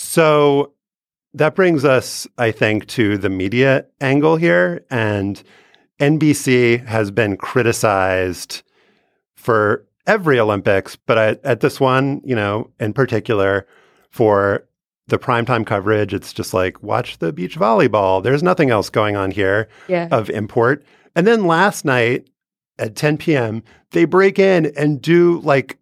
So 0.02 0.72
that 1.34 1.54
brings 1.54 1.84
us, 1.84 2.26
I 2.38 2.52
think, 2.52 2.86
to 2.88 3.18
the 3.18 3.28
media 3.28 3.84
angle 4.00 4.36
here. 4.36 4.84
And 4.90 5.40
NBC 6.00 6.86
has 6.86 7.10
been 7.10 7.36
criticized 7.36 8.62
for 9.36 9.84
every 10.06 10.40
Olympics, 10.40 10.96
but 10.96 11.18
at, 11.18 11.44
at 11.44 11.60
this 11.60 11.78
one, 11.78 12.22
you 12.24 12.34
know, 12.34 12.70
in 12.80 12.94
particular, 12.94 13.66
for 14.08 14.66
the 15.06 15.18
primetime 15.18 15.66
coverage, 15.66 16.14
it's 16.14 16.32
just 16.32 16.54
like, 16.54 16.82
watch 16.82 17.18
the 17.18 17.32
beach 17.32 17.58
volleyball. 17.58 18.22
There's 18.22 18.42
nothing 18.42 18.70
else 18.70 18.88
going 18.88 19.16
on 19.16 19.30
here 19.30 19.68
yeah. 19.86 20.08
of 20.10 20.30
import. 20.30 20.82
And 21.14 21.26
then 21.26 21.46
last 21.46 21.84
night 21.84 22.28
at 22.78 22.96
10 22.96 23.18
p.m., 23.18 23.62
they 23.90 24.06
break 24.06 24.38
in 24.38 24.72
and 24.76 25.02
do 25.02 25.40
like, 25.40 25.78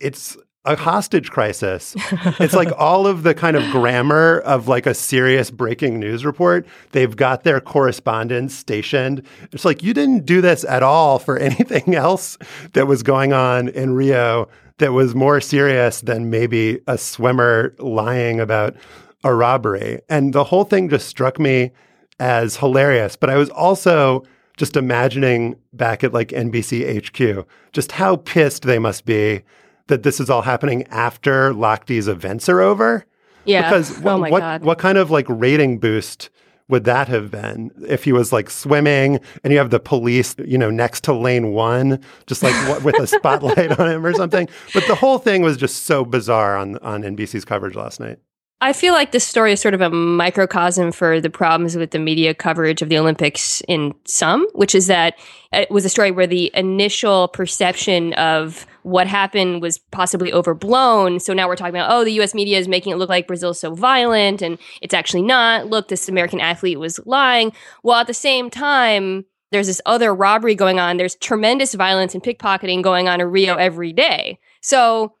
it's 0.00 0.36
a 0.64 0.76
hostage 0.76 1.30
crisis. 1.30 1.94
it's 2.40 2.54
like 2.54 2.70
all 2.78 3.06
of 3.06 3.22
the 3.22 3.34
kind 3.34 3.56
of 3.56 3.70
grammar 3.70 4.40
of 4.40 4.66
like 4.68 4.86
a 4.86 4.94
serious 4.94 5.50
breaking 5.50 6.00
news 6.00 6.24
report. 6.24 6.66
They've 6.92 7.14
got 7.14 7.44
their 7.44 7.60
correspondents 7.60 8.54
stationed. 8.54 9.22
It's 9.52 9.64
like 9.64 9.82
you 9.82 9.92
didn't 9.92 10.24
do 10.24 10.40
this 10.40 10.64
at 10.64 10.82
all 10.82 11.18
for 11.18 11.36
anything 11.38 11.94
else 11.94 12.38
that 12.72 12.86
was 12.86 13.02
going 13.02 13.32
on 13.32 13.68
in 13.68 13.94
Rio 13.94 14.48
that 14.78 14.92
was 14.92 15.14
more 15.14 15.40
serious 15.40 16.00
than 16.00 16.30
maybe 16.30 16.80
a 16.86 16.98
swimmer 16.98 17.74
lying 17.78 18.40
about 18.40 18.74
a 19.22 19.34
robbery. 19.34 20.00
And 20.08 20.32
the 20.32 20.44
whole 20.44 20.64
thing 20.64 20.88
just 20.88 21.08
struck 21.08 21.38
me 21.38 21.70
as 22.18 22.56
hilarious. 22.56 23.16
But 23.16 23.30
I 23.30 23.36
was 23.36 23.50
also 23.50 24.24
just 24.56 24.76
imagining 24.76 25.56
back 25.72 26.04
at 26.04 26.12
like 26.12 26.28
NBC 26.28 27.06
HQ 27.06 27.46
just 27.72 27.92
how 27.92 28.16
pissed 28.16 28.62
they 28.62 28.78
must 28.78 29.04
be 29.04 29.42
that 29.88 30.02
this 30.02 30.20
is 30.20 30.30
all 30.30 30.42
happening 30.42 30.84
after 30.88 31.52
Lochte's 31.52 32.08
events 32.08 32.48
are 32.48 32.60
over. 32.60 33.04
Yeah. 33.44 33.68
Because 33.68 34.04
oh 34.04 34.18
my 34.18 34.30
what 34.30 34.40
God. 34.40 34.64
what 34.64 34.78
kind 34.78 34.98
of 34.98 35.10
like 35.10 35.26
rating 35.28 35.78
boost 35.78 36.30
would 36.68 36.84
that 36.84 37.08
have 37.08 37.30
been 37.30 37.70
if 37.86 38.04
he 38.04 38.12
was 38.12 38.32
like 38.32 38.48
swimming 38.48 39.20
and 39.42 39.52
you 39.52 39.58
have 39.58 39.68
the 39.68 39.80
police, 39.80 40.34
you 40.46 40.56
know, 40.56 40.70
next 40.70 41.04
to 41.04 41.12
lane 41.12 41.52
one, 41.52 42.00
just 42.26 42.42
like 42.42 42.54
what, 42.68 42.82
with 42.82 42.98
a 42.98 43.06
spotlight 43.06 43.78
on 43.78 43.90
him 43.90 44.06
or 44.06 44.14
something? 44.14 44.48
But 44.72 44.86
the 44.86 44.94
whole 44.94 45.18
thing 45.18 45.42
was 45.42 45.56
just 45.56 45.82
so 45.82 46.04
bizarre 46.04 46.56
on 46.56 46.78
on 46.78 47.02
NBC's 47.02 47.44
coverage 47.44 47.74
last 47.74 48.00
night. 48.00 48.18
I 48.60 48.72
feel 48.72 48.94
like 48.94 49.12
this 49.12 49.26
story 49.26 49.52
is 49.52 49.60
sort 49.60 49.74
of 49.74 49.82
a 49.82 49.90
microcosm 49.90 50.90
for 50.90 51.20
the 51.20 51.28
problems 51.28 51.76
with 51.76 51.90
the 51.90 51.98
media 51.98 52.32
coverage 52.32 52.80
of 52.80 52.88
the 52.88 52.96
Olympics 52.96 53.60
in 53.68 53.94
some, 54.06 54.46
which 54.54 54.74
is 54.74 54.86
that 54.86 55.18
it 55.52 55.70
was 55.70 55.84
a 55.84 55.90
story 55.90 56.10
where 56.10 56.26
the 56.26 56.50
initial 56.54 57.28
perception 57.28 58.14
of 58.14 58.66
what 58.84 59.06
happened 59.06 59.62
was 59.62 59.78
possibly 59.78 60.32
overblown. 60.32 61.18
So 61.18 61.32
now 61.32 61.48
we're 61.48 61.56
talking 61.56 61.74
about, 61.74 61.90
oh, 61.90 62.04
the 62.04 62.20
US 62.20 62.34
media 62.34 62.58
is 62.58 62.68
making 62.68 62.92
it 62.92 62.96
look 62.96 63.08
like 63.08 63.26
Brazil's 63.26 63.58
so 63.58 63.74
violent, 63.74 64.42
and 64.42 64.58
it's 64.82 64.94
actually 64.94 65.22
not. 65.22 65.68
Look, 65.68 65.88
this 65.88 66.08
American 66.08 66.38
athlete 66.38 66.78
was 66.78 67.00
lying. 67.06 67.52
While 67.82 68.00
at 68.00 68.06
the 68.06 68.14
same 68.14 68.50
time, 68.50 69.24
there's 69.50 69.68
this 69.68 69.80
other 69.86 70.14
robbery 70.14 70.54
going 70.54 70.78
on. 70.78 70.98
There's 70.98 71.16
tremendous 71.16 71.74
violence 71.74 72.14
and 72.14 72.22
pickpocketing 72.22 72.82
going 72.82 73.08
on 73.08 73.20
in 73.20 73.26
Rio 73.28 73.56
every 73.56 73.92
day. 73.92 74.38
So 74.60 75.14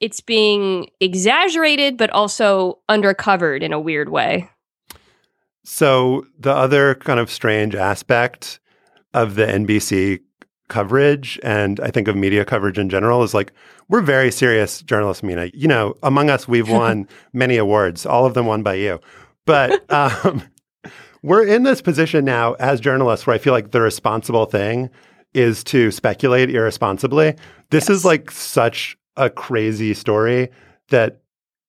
it's 0.00 0.20
being 0.20 0.90
exaggerated, 1.00 1.96
but 1.96 2.10
also 2.10 2.80
undercovered 2.90 3.62
in 3.62 3.72
a 3.72 3.80
weird 3.80 4.08
way. 4.08 4.50
So, 5.64 6.26
the 6.38 6.52
other 6.52 6.94
kind 6.94 7.18
of 7.18 7.30
strange 7.30 7.74
aspect 7.74 8.60
of 9.12 9.34
the 9.34 9.46
NBC 9.46 10.20
coverage 10.68 11.38
and 11.42 11.78
I 11.80 11.90
think 11.90 12.08
of 12.08 12.16
media 12.16 12.44
coverage 12.44 12.78
in 12.78 12.88
general 12.88 13.22
is 13.22 13.34
like 13.34 13.52
we're 13.88 14.00
very 14.00 14.32
serious 14.32 14.82
journalists, 14.82 15.22
Mina. 15.22 15.50
You 15.54 15.68
know, 15.68 15.94
among 16.02 16.30
us, 16.30 16.48
we've 16.48 16.68
won 16.70 17.08
many 17.32 17.56
awards, 17.56 18.04
all 18.04 18.26
of 18.26 18.34
them 18.34 18.46
won 18.46 18.62
by 18.62 18.74
you. 18.74 19.00
But 19.44 19.90
um, 19.92 20.42
we're 21.22 21.46
in 21.46 21.62
this 21.62 21.80
position 21.80 22.24
now 22.24 22.54
as 22.54 22.80
journalists 22.80 23.26
where 23.26 23.34
I 23.34 23.38
feel 23.38 23.52
like 23.52 23.70
the 23.70 23.80
responsible 23.80 24.46
thing 24.46 24.90
is 25.34 25.62
to 25.64 25.90
speculate 25.90 26.50
irresponsibly. 26.50 27.34
This 27.70 27.88
yes. 27.88 27.98
is 27.98 28.04
like 28.04 28.30
such 28.30 28.96
a 29.16 29.30
crazy 29.30 29.94
story 29.94 30.50
that 30.88 31.20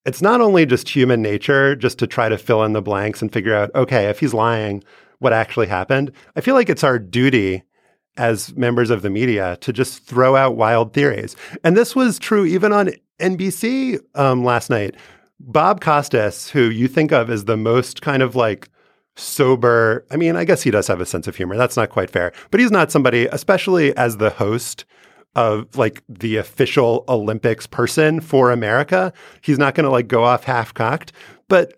it's 0.05 0.21
not 0.21 0.41
only 0.41 0.65
just 0.65 0.87
human 0.87 1.21
nature 1.21 1.75
just 1.75 1.99
to 1.99 2.07
try 2.07 2.29
to 2.29 2.37
fill 2.37 2.63
in 2.63 2.73
the 2.73 2.81
blanks 2.81 3.21
and 3.21 3.31
figure 3.31 3.53
out, 3.53 3.69
okay, 3.75 4.05
if 4.05 4.19
he's 4.19 4.33
lying, 4.33 4.83
what 5.19 5.33
actually 5.33 5.67
happened. 5.67 6.11
I 6.35 6.41
feel 6.41 6.55
like 6.55 6.69
it's 6.69 6.83
our 6.83 6.99
duty 6.99 7.63
as 8.17 8.55
members 8.55 8.89
of 8.89 9.01
the 9.01 9.09
media 9.09 9.57
to 9.61 9.71
just 9.71 10.03
throw 10.03 10.35
out 10.35 10.55
wild 10.55 10.93
theories. 10.93 11.35
And 11.63 11.77
this 11.77 11.95
was 11.95 12.19
true 12.19 12.45
even 12.45 12.73
on 12.73 12.91
NBC 13.19 13.99
um, 14.15 14.43
last 14.43 14.69
night. 14.69 14.95
Bob 15.39 15.81
Costas, 15.81 16.49
who 16.49 16.63
you 16.63 16.87
think 16.87 17.11
of 17.11 17.29
as 17.29 17.45
the 17.45 17.57
most 17.57 18.01
kind 18.01 18.23
of 18.23 18.35
like 18.35 18.69
sober, 19.15 20.05
I 20.11 20.17
mean, 20.17 20.35
I 20.35 20.45
guess 20.45 20.63
he 20.63 20.71
does 20.71 20.87
have 20.87 21.01
a 21.01 21.05
sense 21.05 21.27
of 21.27 21.35
humor. 21.35 21.57
That's 21.57 21.77
not 21.77 21.89
quite 21.89 22.09
fair, 22.09 22.31
but 22.51 22.59
he's 22.59 22.71
not 22.71 22.91
somebody, 22.91 23.27
especially 23.27 23.95
as 23.95 24.17
the 24.17 24.31
host 24.31 24.85
of 25.35 25.75
like 25.77 26.03
the 26.09 26.37
official 26.37 27.05
Olympics 27.07 27.67
person 27.67 28.19
for 28.19 28.51
America. 28.51 29.13
He's 29.41 29.59
not 29.59 29.75
going 29.75 29.85
to 29.85 29.91
like 29.91 30.07
go 30.07 30.23
off 30.23 30.43
half 30.43 30.73
cocked. 30.73 31.11
But 31.47 31.75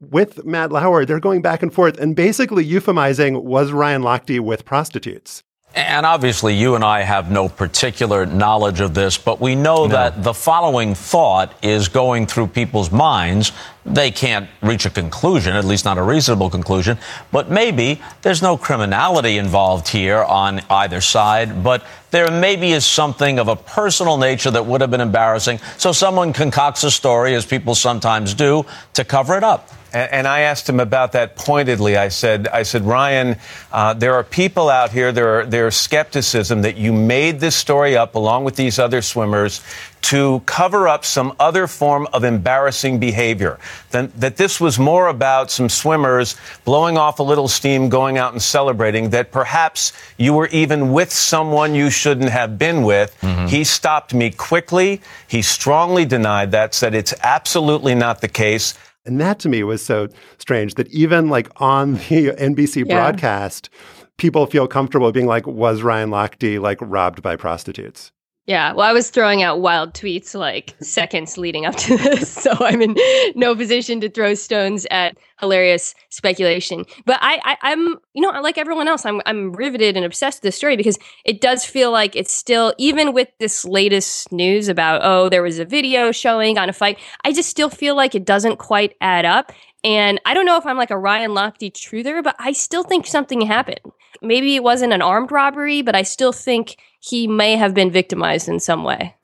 with 0.00 0.44
Matt 0.44 0.72
Lauer, 0.72 1.04
they're 1.04 1.20
going 1.20 1.42
back 1.42 1.62
and 1.62 1.72
forth 1.72 1.98
and 1.98 2.16
basically 2.16 2.66
euphemizing 2.66 3.42
was 3.44 3.70
Ryan 3.70 4.02
Lochte 4.02 4.40
with 4.40 4.64
prostitutes. 4.64 5.44
And 5.74 6.04
obviously, 6.04 6.54
you 6.54 6.74
and 6.74 6.84
I 6.84 7.00
have 7.00 7.30
no 7.30 7.48
particular 7.48 8.26
knowledge 8.26 8.80
of 8.80 8.92
this, 8.92 9.16
but 9.16 9.40
we 9.40 9.54
know 9.54 9.86
no. 9.86 9.88
that 9.88 10.22
the 10.22 10.34
following 10.34 10.94
thought 10.94 11.54
is 11.62 11.88
going 11.88 12.26
through 12.26 12.48
people's 12.48 12.90
minds. 12.90 13.52
They 13.84 14.12
can't 14.12 14.48
reach 14.60 14.86
a 14.86 14.90
conclusion, 14.90 15.56
at 15.56 15.64
least 15.64 15.84
not 15.84 15.98
a 15.98 16.02
reasonable 16.02 16.50
conclusion, 16.50 16.98
but 17.32 17.50
maybe 17.50 18.00
there's 18.22 18.40
no 18.40 18.56
criminality 18.56 19.38
involved 19.38 19.88
here 19.88 20.22
on 20.22 20.60
either 20.70 21.00
side, 21.00 21.64
but 21.64 21.84
there 22.12 22.30
maybe 22.30 22.72
is 22.72 22.86
something 22.86 23.40
of 23.40 23.48
a 23.48 23.56
personal 23.56 24.18
nature 24.18 24.52
that 24.52 24.66
would 24.66 24.82
have 24.82 24.90
been 24.90 25.00
embarrassing. 25.00 25.58
So 25.78 25.90
someone 25.90 26.32
concocts 26.32 26.84
a 26.84 26.90
story, 26.92 27.34
as 27.34 27.44
people 27.44 27.74
sometimes 27.74 28.34
do, 28.34 28.66
to 28.94 29.04
cover 29.04 29.36
it 29.36 29.42
up. 29.42 29.68
And, 29.94 30.26
I 30.26 30.40
asked 30.40 30.66
him 30.66 30.80
about 30.80 31.12
that 31.12 31.36
pointedly. 31.36 31.98
I 31.98 32.08
said, 32.08 32.48
I 32.48 32.62
said, 32.62 32.82
Ryan, 32.82 33.36
uh, 33.70 33.92
there 33.92 34.14
are 34.14 34.24
people 34.24 34.70
out 34.70 34.90
here, 34.90 35.12
there 35.12 35.66
are, 35.66 35.70
skepticism 35.70 36.62
that 36.62 36.76
you 36.76 36.94
made 36.94 37.40
this 37.40 37.54
story 37.54 37.94
up 37.94 38.14
along 38.14 38.44
with 38.44 38.56
these 38.56 38.78
other 38.78 39.02
swimmers 39.02 39.62
to 40.02 40.40
cover 40.46 40.88
up 40.88 41.04
some 41.04 41.34
other 41.38 41.66
form 41.66 42.06
of 42.12 42.24
embarrassing 42.24 42.98
behavior. 42.98 43.58
That, 43.92 44.20
that 44.20 44.36
this 44.36 44.60
was 44.60 44.78
more 44.78 45.08
about 45.08 45.50
some 45.50 45.68
swimmers 45.68 46.36
blowing 46.64 46.98
off 46.98 47.18
a 47.18 47.22
little 47.22 47.48
steam, 47.48 47.88
going 47.88 48.18
out 48.18 48.32
and 48.32 48.42
celebrating, 48.42 49.10
that 49.10 49.32
perhaps 49.32 49.92
you 50.18 50.34
were 50.34 50.48
even 50.48 50.92
with 50.92 51.12
someone 51.12 51.74
you 51.74 51.88
shouldn't 51.88 52.30
have 52.30 52.58
been 52.58 52.82
with. 52.82 53.16
Mm-hmm. 53.20 53.46
He 53.46 53.64
stopped 53.64 54.12
me 54.12 54.30
quickly. 54.30 55.00
He 55.28 55.40
strongly 55.40 56.04
denied 56.04 56.50
that, 56.50 56.74
said 56.74 56.94
it's 56.94 57.14
absolutely 57.22 57.94
not 57.94 58.20
the 58.20 58.28
case. 58.28 58.74
And 59.04 59.20
that 59.20 59.38
to 59.40 59.48
me 59.48 59.62
was 59.62 59.84
so 59.84 60.08
strange 60.38 60.74
that 60.74 60.88
even 60.88 61.28
like 61.28 61.48
on 61.60 61.94
the 62.08 62.34
NBC 62.38 62.84
yeah. 62.86 62.94
broadcast, 62.94 63.70
people 64.16 64.46
feel 64.46 64.66
comfortable 64.66 65.12
being 65.12 65.26
like, 65.26 65.46
was 65.46 65.82
Ryan 65.82 66.10
Lochte 66.10 66.60
like 66.60 66.78
robbed 66.80 67.22
by 67.22 67.36
prostitutes? 67.36 68.12
Yeah, 68.46 68.72
well, 68.72 68.88
I 68.88 68.92
was 68.92 69.08
throwing 69.08 69.44
out 69.44 69.60
wild 69.60 69.94
tweets 69.94 70.34
like 70.34 70.74
seconds 70.80 71.38
leading 71.38 71.64
up 71.64 71.76
to 71.76 71.96
this, 71.98 72.28
so 72.28 72.50
I'm 72.58 72.82
in 72.82 72.96
no 73.36 73.54
position 73.54 74.00
to 74.00 74.10
throw 74.10 74.34
stones 74.34 74.84
at 74.90 75.16
hilarious 75.38 75.94
speculation. 76.08 76.84
But 77.06 77.18
I, 77.20 77.56
I, 77.62 77.72
am 77.72 77.98
you 78.14 78.22
know, 78.22 78.30
like 78.40 78.58
everyone 78.58 78.88
else, 78.88 79.06
I'm, 79.06 79.20
I'm 79.26 79.52
riveted 79.52 79.96
and 79.96 80.04
obsessed 80.04 80.38
with 80.38 80.48
this 80.48 80.56
story 80.56 80.76
because 80.76 80.98
it 81.24 81.40
does 81.40 81.64
feel 81.64 81.92
like 81.92 82.16
it's 82.16 82.34
still, 82.34 82.74
even 82.78 83.12
with 83.12 83.28
this 83.38 83.64
latest 83.64 84.32
news 84.32 84.68
about, 84.68 85.02
oh, 85.04 85.28
there 85.28 85.42
was 85.42 85.60
a 85.60 85.64
video 85.64 86.10
showing 86.10 86.58
on 86.58 86.68
a 86.68 86.72
fight, 86.72 86.98
I 87.24 87.32
just 87.32 87.48
still 87.48 87.70
feel 87.70 87.94
like 87.94 88.16
it 88.16 88.24
doesn't 88.24 88.58
quite 88.58 88.96
add 89.00 89.24
up. 89.24 89.52
And 89.84 90.20
I 90.24 90.34
don't 90.34 90.46
know 90.46 90.56
if 90.56 90.66
I'm 90.66 90.76
like 90.76 90.90
a 90.90 90.98
Ryan 90.98 91.32
Lochte 91.32 91.72
truther, 91.72 92.22
but 92.22 92.36
I 92.38 92.52
still 92.52 92.84
think 92.84 93.06
something 93.06 93.40
happened. 93.40 93.80
Maybe 94.20 94.54
it 94.54 94.62
wasn't 94.62 94.92
an 94.92 95.02
armed 95.02 95.32
robbery, 95.32 95.82
but 95.82 95.96
I 95.96 96.02
still 96.02 96.32
think 96.32 96.76
he 97.00 97.26
may 97.26 97.56
have 97.56 97.74
been 97.74 97.90
victimized 97.90 98.48
in 98.48 98.60
some 98.60 98.84
way. 98.84 99.16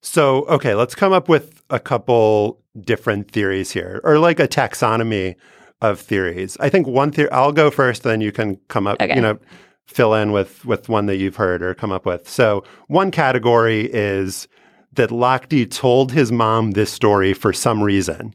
So, 0.00 0.44
okay, 0.46 0.74
let's 0.74 0.94
come 0.94 1.12
up 1.12 1.28
with 1.28 1.62
a 1.68 1.78
couple 1.78 2.58
different 2.80 3.30
theories 3.30 3.70
here, 3.70 4.00
or 4.02 4.18
like 4.18 4.40
a 4.40 4.48
taxonomy 4.48 5.36
of 5.82 6.00
theories. 6.00 6.56
I 6.58 6.70
think 6.70 6.86
one 6.86 7.12
theory, 7.12 7.30
I'll 7.30 7.52
go 7.52 7.70
first, 7.70 8.02
then 8.02 8.20
you 8.20 8.32
can 8.32 8.56
come 8.68 8.86
up, 8.86 9.00
okay. 9.00 9.14
you 9.14 9.20
know, 9.20 9.38
fill 9.86 10.14
in 10.14 10.32
with, 10.32 10.64
with 10.64 10.88
one 10.88 11.06
that 11.06 11.16
you've 11.16 11.36
heard 11.36 11.62
or 11.62 11.74
come 11.74 11.92
up 11.92 12.06
with. 12.06 12.28
So, 12.28 12.64
one 12.88 13.10
category 13.10 13.90
is 13.92 14.48
that 14.94 15.10
Lochte 15.10 15.70
told 15.70 16.12
his 16.12 16.32
mom 16.32 16.72
this 16.72 16.90
story 16.90 17.34
for 17.34 17.52
some 17.52 17.82
reason 17.82 18.34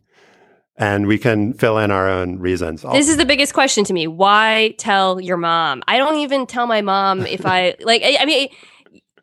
and 0.78 1.08
we 1.08 1.18
can 1.18 1.54
fill 1.54 1.78
in 1.78 1.92
our 1.92 2.08
own 2.08 2.40
reasons. 2.40 2.84
This 2.84 3.10
is 3.10 3.18
the 3.18 3.26
biggest 3.26 3.54
question 3.54 3.84
to 3.86 3.94
me. 3.94 4.08
Why 4.08 4.76
tell 4.78 5.20
your 5.20 5.38
mom? 5.38 5.84
I 5.88 5.98
don't 5.98 6.20
even 6.20 6.46
tell 6.46 6.68
my 6.68 6.82
mom 6.82 7.26
if 7.26 7.46
I 7.46 7.76
like 7.82 8.04
I, 8.04 8.18
I 8.22 8.26
mean 8.26 8.50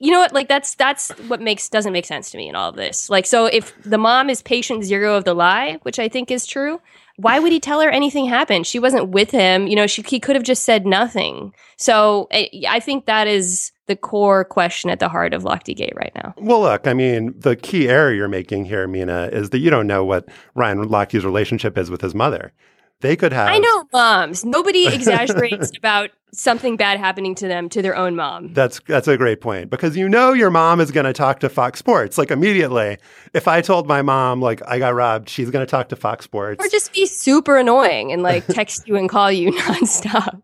you 0.00 0.11
know 0.11 0.18
what 0.18 0.32
like 0.32 0.49
that's 0.49 0.75
that's 0.75 1.11
what 1.28 1.40
makes 1.40 1.68
doesn't 1.68 1.92
make 1.92 2.04
sense 2.04 2.30
to 2.32 2.37
me 2.37 2.49
in 2.49 2.56
all 2.56 2.70
of 2.70 2.76
this. 2.76 3.08
Like 3.08 3.26
so 3.26 3.46
if 3.46 3.73
the 3.82 3.99
mom 3.99 4.28
is 4.28 4.42
patient 4.42 4.84
zero 4.84 5.16
of 5.16 5.25
the 5.25 5.34
lie, 5.34 5.78
which 5.82 5.99
I 5.99 6.08
think 6.08 6.30
is 6.30 6.46
true, 6.46 6.80
why 7.16 7.38
would 7.38 7.52
he 7.52 7.61
tell 7.61 7.80
her 7.80 7.88
anything 7.88 8.26
happened? 8.26 8.66
She 8.66 8.80
wasn't 8.80 9.11
with 9.11 9.30
him. 9.30 9.66
You 9.66 9.76
know, 9.76 9.87
she 9.87 10.02
he 10.02 10.18
could 10.18 10.37
have 10.37 10.44
just 10.44 10.64
said 10.64 10.87
nothing. 10.87 11.54
So 11.76 12.28
I, 12.32 12.50
I 12.68 12.80
think 12.80 13.06
that 13.06 13.28
is 13.28 13.70
the 13.86 13.96
core 13.96 14.44
question 14.44 14.90
at 14.90 14.98
the 14.98 15.08
heart 15.08 15.34
of 15.34 15.42
Lochte 15.42 15.76
Gate 15.76 15.92
right 15.96 16.12
now. 16.14 16.34
Well, 16.38 16.60
look, 16.60 16.86
I 16.86 16.94
mean, 16.94 17.34
the 17.38 17.56
key 17.56 17.88
error 17.88 18.12
you're 18.12 18.28
making 18.28 18.64
here, 18.64 18.86
Mina, 18.86 19.28
is 19.32 19.50
that 19.50 19.58
you 19.58 19.70
don't 19.70 19.86
know 19.86 20.04
what 20.04 20.28
Ryan 20.54 20.88
Lochte's 20.88 21.24
relationship 21.24 21.76
is 21.76 21.90
with 21.90 22.00
his 22.00 22.14
mother. 22.14 22.52
They 23.00 23.16
could 23.16 23.32
have. 23.32 23.48
I 23.48 23.58
know 23.58 23.84
moms. 23.92 24.44
Nobody 24.44 24.86
exaggerates 24.94 25.76
about 25.76 26.10
something 26.32 26.76
bad 26.76 26.98
happening 26.98 27.34
to 27.36 27.46
them 27.46 27.68
to 27.68 27.82
their 27.82 27.94
own 27.94 28.16
mom. 28.16 28.52
That's 28.54 28.80
that's 28.86 29.08
a 29.08 29.16
great 29.16 29.40
point 29.40 29.68
because 29.68 29.96
you 29.96 30.08
know 30.08 30.32
your 30.32 30.50
mom 30.50 30.80
is 30.80 30.90
going 30.90 31.04
to 31.04 31.12
talk 31.12 31.40
to 31.40 31.48
Fox 31.48 31.78
Sports 31.78 32.16
like 32.16 32.30
immediately. 32.30 32.96
If 33.34 33.46
I 33.46 33.60
told 33.60 33.86
my 33.86 34.00
mom 34.00 34.40
like 34.40 34.62
I 34.66 34.78
got 34.78 34.94
robbed, 34.94 35.28
she's 35.28 35.50
going 35.50 35.64
to 35.64 35.70
talk 35.70 35.90
to 35.90 35.96
Fox 35.96 36.24
Sports 36.24 36.64
or 36.64 36.68
just 36.68 36.92
be 36.92 37.06
super 37.06 37.58
annoying 37.58 38.10
and 38.12 38.22
like 38.22 38.46
text 38.46 38.88
you 38.88 38.96
and 38.96 39.08
call 39.08 39.30
you 39.30 39.52
nonstop. 39.58 40.40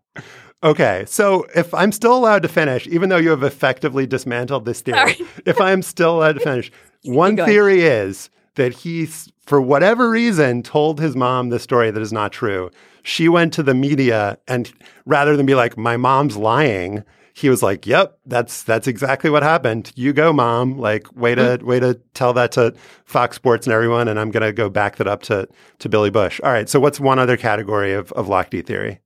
Okay, 0.63 1.05
so 1.07 1.47
if 1.55 1.73
I'm 1.73 1.91
still 1.91 2.15
allowed 2.15 2.43
to 2.43 2.47
finish, 2.47 2.85
even 2.87 3.09
though 3.09 3.17
you 3.17 3.31
have 3.31 3.43
effectively 3.43 4.05
dismantled 4.05 4.65
this 4.65 4.81
theory, 4.81 5.15
if 5.45 5.59
I'm 5.59 5.81
still 5.81 6.17
allowed 6.17 6.33
to 6.33 6.39
finish, 6.39 6.71
one 7.03 7.35
theory 7.35 7.81
is 7.81 8.29
that 8.55 8.73
he, 8.73 9.07
for 9.07 9.59
whatever 9.59 10.09
reason, 10.09 10.61
told 10.61 10.99
his 10.99 11.15
mom 11.15 11.49
the 11.49 11.59
story 11.59 11.89
that 11.89 12.01
is 12.01 12.13
not 12.13 12.31
true. 12.31 12.69
She 13.03 13.27
went 13.27 13.53
to 13.53 13.63
the 13.63 13.73
media 13.73 14.37
and 14.47 14.71
rather 15.05 15.35
than 15.35 15.47
be 15.47 15.55
like, 15.55 15.77
my 15.77 15.97
mom's 15.97 16.37
lying, 16.37 17.03
he 17.33 17.49
was 17.49 17.63
like, 17.63 17.87
"Yep, 17.87 18.19
that's 18.25 18.63
that's 18.63 18.87
exactly 18.87 19.29
what 19.29 19.43
happened. 19.43 19.91
You 19.95 20.13
go, 20.13 20.33
mom. 20.33 20.77
Like, 20.77 21.11
way 21.15 21.33
to 21.35 21.41
mm-hmm. 21.41 21.65
way 21.65 21.79
to 21.79 21.99
tell 22.13 22.33
that 22.33 22.51
to 22.53 22.73
Fox 23.05 23.35
Sports 23.35 23.65
and 23.65 23.73
everyone." 23.73 24.07
And 24.07 24.19
I'm 24.19 24.31
gonna 24.31 24.51
go 24.51 24.69
back 24.69 24.97
that 24.97 25.07
up 25.07 25.23
to 25.23 25.47
to 25.79 25.89
Billy 25.89 26.09
Bush. 26.09 26.39
All 26.43 26.51
right. 26.51 26.67
So, 26.69 26.79
what's 26.79 26.99
one 26.99 27.19
other 27.19 27.37
category 27.37 27.93
of 27.93 28.11
of 28.13 28.27
Lochte 28.27 28.65
theory? 28.65 28.99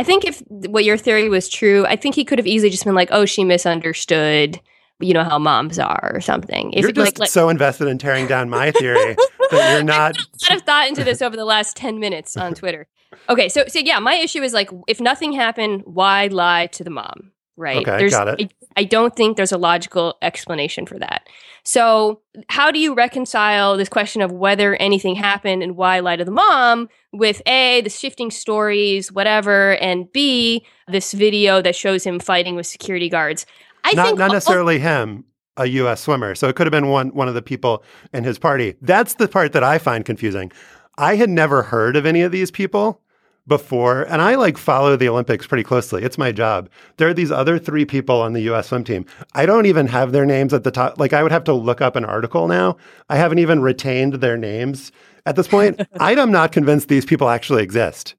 I 0.00 0.02
think 0.02 0.24
if 0.24 0.42
what 0.48 0.86
your 0.86 0.96
theory 0.96 1.28
was 1.28 1.46
true, 1.46 1.84
I 1.84 1.94
think 1.94 2.14
he 2.14 2.24
could 2.24 2.38
have 2.38 2.46
easily 2.46 2.70
just 2.70 2.86
been 2.86 2.94
like, 2.94 3.10
"Oh, 3.12 3.26
she 3.26 3.44
misunderstood." 3.44 4.58
You 4.98 5.12
know 5.12 5.24
how 5.24 5.38
moms 5.38 5.78
are, 5.78 6.10
or 6.14 6.22
something. 6.22 6.72
If, 6.72 6.80
you're 6.80 6.92
just 6.92 7.18
like, 7.18 7.28
so 7.28 7.50
invested 7.50 7.86
in 7.86 7.98
tearing 7.98 8.26
down 8.26 8.48
my 8.48 8.70
theory 8.70 9.14
that 9.50 9.74
you're 9.74 9.82
not. 9.82 10.16
I 10.16 10.18
put 10.18 10.48
a 10.48 10.52
lot 10.52 10.56
of 10.56 10.62
thought 10.62 10.88
into 10.88 11.04
this 11.04 11.20
over 11.20 11.36
the 11.36 11.44
last 11.44 11.76
ten 11.76 12.00
minutes 12.00 12.34
on 12.38 12.54
Twitter. 12.54 12.86
Okay, 13.28 13.50
so 13.50 13.64
so 13.68 13.78
yeah, 13.78 13.98
my 13.98 14.14
issue 14.14 14.40
is 14.42 14.54
like, 14.54 14.70
if 14.88 15.02
nothing 15.02 15.34
happened, 15.34 15.82
why 15.84 16.28
lie 16.28 16.68
to 16.68 16.82
the 16.82 16.90
mom? 16.90 17.32
Right? 17.60 17.76
Okay, 17.76 17.98
there's, 17.98 18.12
got 18.12 18.28
it. 18.28 18.52
I, 18.76 18.80
I 18.80 18.84
don't 18.84 19.14
think 19.14 19.36
there's 19.36 19.52
a 19.52 19.58
logical 19.58 20.16
explanation 20.22 20.86
for 20.86 20.98
that. 20.98 21.28
So, 21.62 22.22
how 22.48 22.70
do 22.70 22.78
you 22.78 22.94
reconcile 22.94 23.76
this 23.76 23.90
question 23.90 24.22
of 24.22 24.32
whether 24.32 24.76
anything 24.76 25.14
happened 25.14 25.62
and 25.62 25.76
why 25.76 26.00
lie 26.00 26.16
to 26.16 26.24
the 26.24 26.30
mom 26.30 26.88
with 27.12 27.42
A, 27.44 27.82
the 27.82 27.90
shifting 27.90 28.30
stories, 28.30 29.12
whatever, 29.12 29.76
and 29.76 30.10
B, 30.10 30.64
this 30.88 31.12
video 31.12 31.60
that 31.60 31.76
shows 31.76 32.02
him 32.02 32.18
fighting 32.18 32.56
with 32.56 32.66
security 32.66 33.10
guards? 33.10 33.44
I 33.84 33.92
not, 33.92 34.06
think 34.06 34.18
not 34.18 34.32
necessarily 34.32 34.76
oh, 34.76 34.80
him, 34.80 35.24
a 35.58 35.66
U.S. 35.66 36.00
swimmer. 36.00 36.34
So 36.34 36.48
it 36.48 36.56
could 36.56 36.66
have 36.66 36.72
been 36.72 36.88
one 36.88 37.10
one 37.10 37.28
of 37.28 37.34
the 37.34 37.42
people 37.42 37.84
in 38.14 38.24
his 38.24 38.38
party. 38.38 38.76
That's 38.80 39.14
the 39.14 39.28
part 39.28 39.52
that 39.52 39.62
I 39.62 39.76
find 39.76 40.02
confusing. 40.02 40.50
I 40.96 41.16
had 41.16 41.28
never 41.28 41.62
heard 41.62 41.94
of 41.94 42.06
any 42.06 42.22
of 42.22 42.32
these 42.32 42.50
people 42.50 43.02
before, 43.50 44.04
and 44.04 44.22
I 44.22 44.36
like 44.36 44.56
follow 44.56 44.96
the 44.96 45.08
Olympics 45.10 45.46
pretty 45.46 45.64
closely. 45.64 46.02
It's 46.04 46.16
my 46.16 46.32
job. 46.32 46.70
There 46.96 47.08
are 47.08 47.12
these 47.12 47.30
other 47.30 47.58
three 47.58 47.84
people 47.84 48.22
on 48.22 48.32
the 48.32 48.42
U.S. 48.42 48.68
swim 48.68 48.84
team. 48.84 49.04
I 49.34 49.44
don't 49.44 49.66
even 49.66 49.88
have 49.88 50.12
their 50.12 50.24
names 50.24 50.54
at 50.54 50.64
the 50.64 50.70
top. 50.70 50.98
Like 50.98 51.12
I 51.12 51.22
would 51.22 51.32
have 51.32 51.44
to 51.44 51.52
look 51.52 51.82
up 51.82 51.96
an 51.96 52.06
article 52.06 52.48
now. 52.48 52.78
I 53.10 53.16
haven't 53.16 53.40
even 53.40 53.60
retained 53.60 54.14
their 54.14 54.38
names 54.38 54.92
at 55.26 55.36
this 55.36 55.48
point. 55.48 55.82
I'm 56.00 56.32
not 56.32 56.52
convinced 56.52 56.88
these 56.88 57.04
people 57.04 57.28
actually 57.28 57.62
exist. 57.62 58.14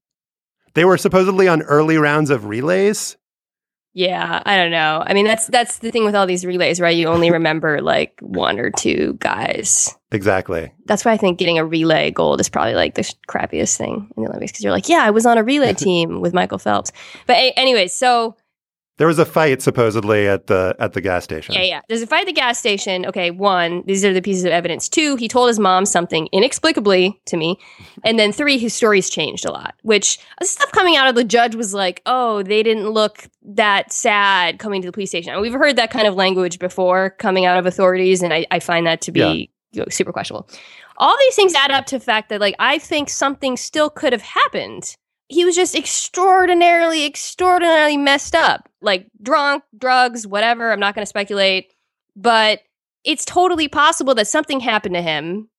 They 0.73 0.85
were 0.85 0.97
supposedly 0.97 1.47
on 1.47 1.63
early 1.63 1.97
rounds 1.97 2.29
of 2.29 2.45
relays. 2.45 3.17
Yeah, 3.93 4.41
I 4.45 4.55
don't 4.55 4.71
know. 4.71 5.03
I 5.05 5.13
mean, 5.13 5.25
that's 5.25 5.47
that's 5.47 5.79
the 5.79 5.91
thing 5.91 6.05
with 6.05 6.15
all 6.15 6.25
these 6.25 6.45
relays, 6.45 6.79
right? 6.79 6.95
You 6.95 7.07
only 7.07 7.29
remember 7.29 7.81
like 7.81 8.17
one 8.21 8.57
or 8.57 8.69
two 8.71 9.17
guys. 9.19 9.93
Exactly. 10.13 10.71
That's 10.85 11.03
why 11.03 11.11
I 11.11 11.17
think 11.17 11.39
getting 11.39 11.57
a 11.57 11.65
relay 11.65 12.11
gold 12.11 12.39
is 12.39 12.47
probably 12.49 12.73
like 12.75 12.95
the 12.95 13.01
crappiest 13.29 13.77
thing 13.77 14.09
in 14.15 14.23
the 14.23 14.29
Olympics 14.29 14.51
because 14.53 14.63
you're 14.63 14.73
like, 14.73 14.87
yeah, 14.89 15.03
I 15.03 15.09
was 15.09 15.25
on 15.25 15.37
a 15.37 15.43
relay 15.43 15.73
team 15.87 16.21
with 16.21 16.33
Michael 16.33 16.57
Phelps. 16.57 16.91
But 17.27 17.35
a- 17.37 17.53
anyways, 17.57 17.93
so 17.93 18.35
there 19.01 19.07
was 19.07 19.17
a 19.17 19.25
fight 19.25 19.63
supposedly 19.63 20.27
at 20.27 20.45
the 20.45 20.75
at 20.77 20.93
the 20.93 21.01
gas 21.01 21.23
station. 21.23 21.55
Yeah, 21.55 21.63
yeah. 21.63 21.81
There's 21.89 22.03
a 22.03 22.07
fight 22.07 22.21
at 22.21 22.25
the 22.27 22.33
gas 22.33 22.59
station. 22.59 23.03
Okay, 23.07 23.31
one, 23.31 23.81
these 23.87 24.05
are 24.05 24.13
the 24.13 24.21
pieces 24.21 24.43
of 24.43 24.51
evidence. 24.51 24.87
Two, 24.87 25.15
he 25.15 25.27
told 25.27 25.47
his 25.47 25.57
mom 25.57 25.87
something 25.87 26.29
inexplicably 26.31 27.19
to 27.25 27.35
me. 27.35 27.57
And 28.03 28.17
then 28.17 28.31
three, 28.31 28.57
his 28.57 28.73
story's 28.73 29.09
changed 29.09 29.45
a 29.45 29.51
lot. 29.51 29.75
Which 29.83 30.17
stuff 30.41 30.71
coming 30.71 30.97
out 30.97 31.07
of 31.07 31.13
the 31.13 31.23
judge 31.23 31.53
was 31.55 31.73
like, 31.73 32.01
oh, 32.07 32.41
they 32.41 32.63
didn't 32.63 32.89
look 32.89 33.27
that 33.43 33.91
sad 33.91 34.57
coming 34.57 34.81
to 34.81 34.87
the 34.87 34.91
police 34.91 35.09
station. 35.09 35.33
And 35.33 35.41
we've 35.41 35.53
heard 35.53 35.75
that 35.75 35.91
kind 35.91 36.07
of 36.07 36.15
language 36.15 36.57
before 36.57 37.11
coming 37.19 37.45
out 37.45 37.59
of 37.59 37.65
authorities, 37.67 38.23
and 38.23 38.33
I, 38.33 38.45
I 38.49 38.59
find 38.59 38.87
that 38.87 39.01
to 39.01 39.11
be 39.11 39.19
yeah. 39.19 39.33
you 39.71 39.81
know, 39.81 39.85
super 39.89 40.11
questionable. 40.11 40.47
All 40.97 41.15
these 41.19 41.35
things 41.35 41.53
add 41.53 41.71
up 41.71 41.85
to 41.87 41.99
the 41.99 42.03
fact 42.03 42.29
that 42.29 42.41
like 42.41 42.55
I 42.59 42.77
think 42.77 43.09
something 43.09 43.57
still 43.57 43.89
could 43.89 44.13
have 44.13 44.23
happened 44.23 44.95
he 45.31 45.45
was 45.45 45.55
just 45.55 45.75
extraordinarily, 45.75 47.05
extraordinarily 47.05 47.95
messed 47.95 48.35
up. 48.35 48.67
Like 48.81 49.07
drunk, 49.21 49.63
drugs, 49.77 50.27
whatever. 50.27 50.71
I'm 50.71 50.79
not 50.79 50.93
going 50.93 51.03
to 51.03 51.09
speculate. 51.09 51.73
But 52.17 52.59
it's 53.05 53.23
totally 53.23 53.69
possible 53.69 54.13
that 54.15 54.27
something 54.27 54.59
happened 54.59 54.95
to 54.95 55.01
him. 55.01 55.49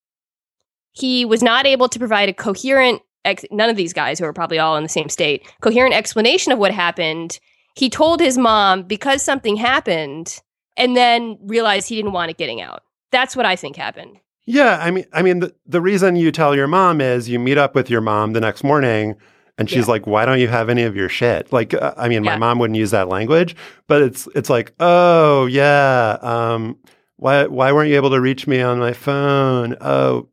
He 0.93 1.25
was 1.25 1.43
not 1.43 1.67
able 1.67 1.89
to 1.89 1.99
provide 1.99 2.29
a 2.29 2.35
coherent, 2.35 3.01
ex- 3.25 3.47
none 3.51 3.71
of 3.71 3.77
these 3.77 3.95
guys 3.95 4.19
who 4.19 4.27
are 4.27 4.33
probably 4.35 4.59
all 4.59 4.77
in 4.77 4.83
the 4.83 4.91
same 4.91 5.09
state, 5.09 5.51
coherent 5.63 5.95
explanation 5.95 6.53
of 6.53 6.59
what 6.59 6.73
happened. 6.73 7.41
He 7.75 7.89
told 7.89 8.21
his 8.21 8.37
mom 8.37 8.83
because 8.83 9.23
something 9.23 9.57
happened 9.57 10.39
and 10.77 10.95
then 10.95 11.39
realized 11.45 11.89
he 11.89 11.97
didn't 11.97 12.13
want 12.13 12.31
it 12.31 12.37
getting 12.37 12.61
out. 12.61 12.83
That's 13.11 13.35
what 13.35 13.47
I 13.47 13.57
think 13.57 13.77
happened. 13.77 14.19
Yeah, 14.45 14.79
I 14.83 14.91
mean, 14.91 15.07
I 15.15 15.23
mean, 15.23 15.39
the, 15.39 15.55
the 15.65 15.81
reason 15.81 16.17
you 16.17 16.31
tell 16.31 16.55
your 16.55 16.67
mom 16.67 17.01
is 17.01 17.31
you 17.31 17.39
meet 17.39 17.57
up 17.57 17.75
with 17.75 17.89
your 17.89 18.01
mom 18.03 18.35
the 18.35 18.41
next 18.41 18.63
morning 18.63 19.17
and 19.59 19.69
she's 19.69 19.87
yeah. 19.87 19.93
like, 19.93 20.07
"Why 20.07 20.25
don't 20.25 20.41
you 20.41 20.49
have 20.49 20.69
any 20.69 20.83
of 20.83 20.97
your 20.97 21.09
shit?" 21.09 21.53
Like, 21.53 21.75
uh, 21.75 21.95
I 21.97 22.09
mean, 22.09 22.25
yeah. 22.25 22.33
my 22.33 22.37
mom 22.39 22.59
wouldn't 22.59 22.77
use 22.77 22.91
that 22.93 23.09
language, 23.09 23.55
but 23.87 24.03
it's 24.03 24.29
it's 24.35 24.51
like, 24.51 24.75
"Oh 24.81 25.47
yeah, 25.47 26.19
um, 26.23 26.79
why 27.17 27.47
why 27.47 27.73
weren't 27.73 27.91
you 27.91 27.97
able 27.97 28.11
to 28.11 28.21
reach 28.21 28.47
me 28.47 28.61
on 28.61 28.79
my 28.79 28.93
phone?" 28.93 29.77
Oh, 29.81 30.29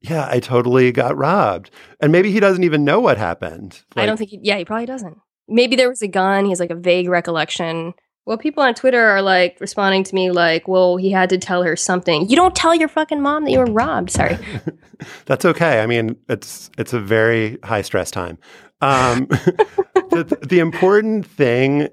yeah, 0.00 0.28
I 0.30 0.40
totally 0.40 0.92
got 0.92 1.16
robbed, 1.16 1.70
and 2.00 2.12
maybe 2.12 2.30
he 2.30 2.40
doesn't 2.40 2.64
even 2.64 2.84
know 2.84 3.00
what 3.00 3.18
happened. 3.18 3.82
Like, 3.96 4.04
I 4.04 4.06
don't 4.06 4.16
think. 4.16 4.30
He, 4.30 4.40
yeah, 4.42 4.58
he 4.58 4.64
probably 4.64 4.86
doesn't. 4.86 5.18
Maybe 5.48 5.74
there 5.76 5.88
was 5.88 6.02
a 6.02 6.08
gun. 6.08 6.44
He 6.44 6.50
has 6.50 6.60
like 6.60 6.70
a 6.70 6.76
vague 6.76 7.08
recollection. 7.08 7.94
Well, 8.26 8.38
people 8.38 8.62
on 8.62 8.74
Twitter 8.74 9.00
are 9.00 9.22
like 9.22 9.56
responding 9.60 10.04
to 10.04 10.14
me 10.14 10.30
like, 10.30 10.68
"Well, 10.68 10.96
he 10.96 11.10
had 11.10 11.30
to 11.30 11.38
tell 11.38 11.62
her 11.62 11.76
something." 11.76 12.28
You 12.28 12.36
don't 12.36 12.54
tell 12.54 12.74
your 12.74 12.88
fucking 12.88 13.20
mom 13.20 13.44
that 13.44 13.50
you 13.50 13.58
were 13.58 13.64
robbed. 13.64 14.10
Sorry. 14.10 14.38
That's 15.26 15.44
okay. 15.44 15.80
I 15.80 15.86
mean, 15.86 16.16
it's 16.28 16.70
it's 16.78 16.92
a 16.92 17.00
very 17.00 17.58
high 17.64 17.82
stress 17.82 18.10
time. 18.10 18.38
Um, 18.82 19.26
the, 20.10 20.38
the 20.46 20.58
important 20.58 21.26
thing 21.26 21.88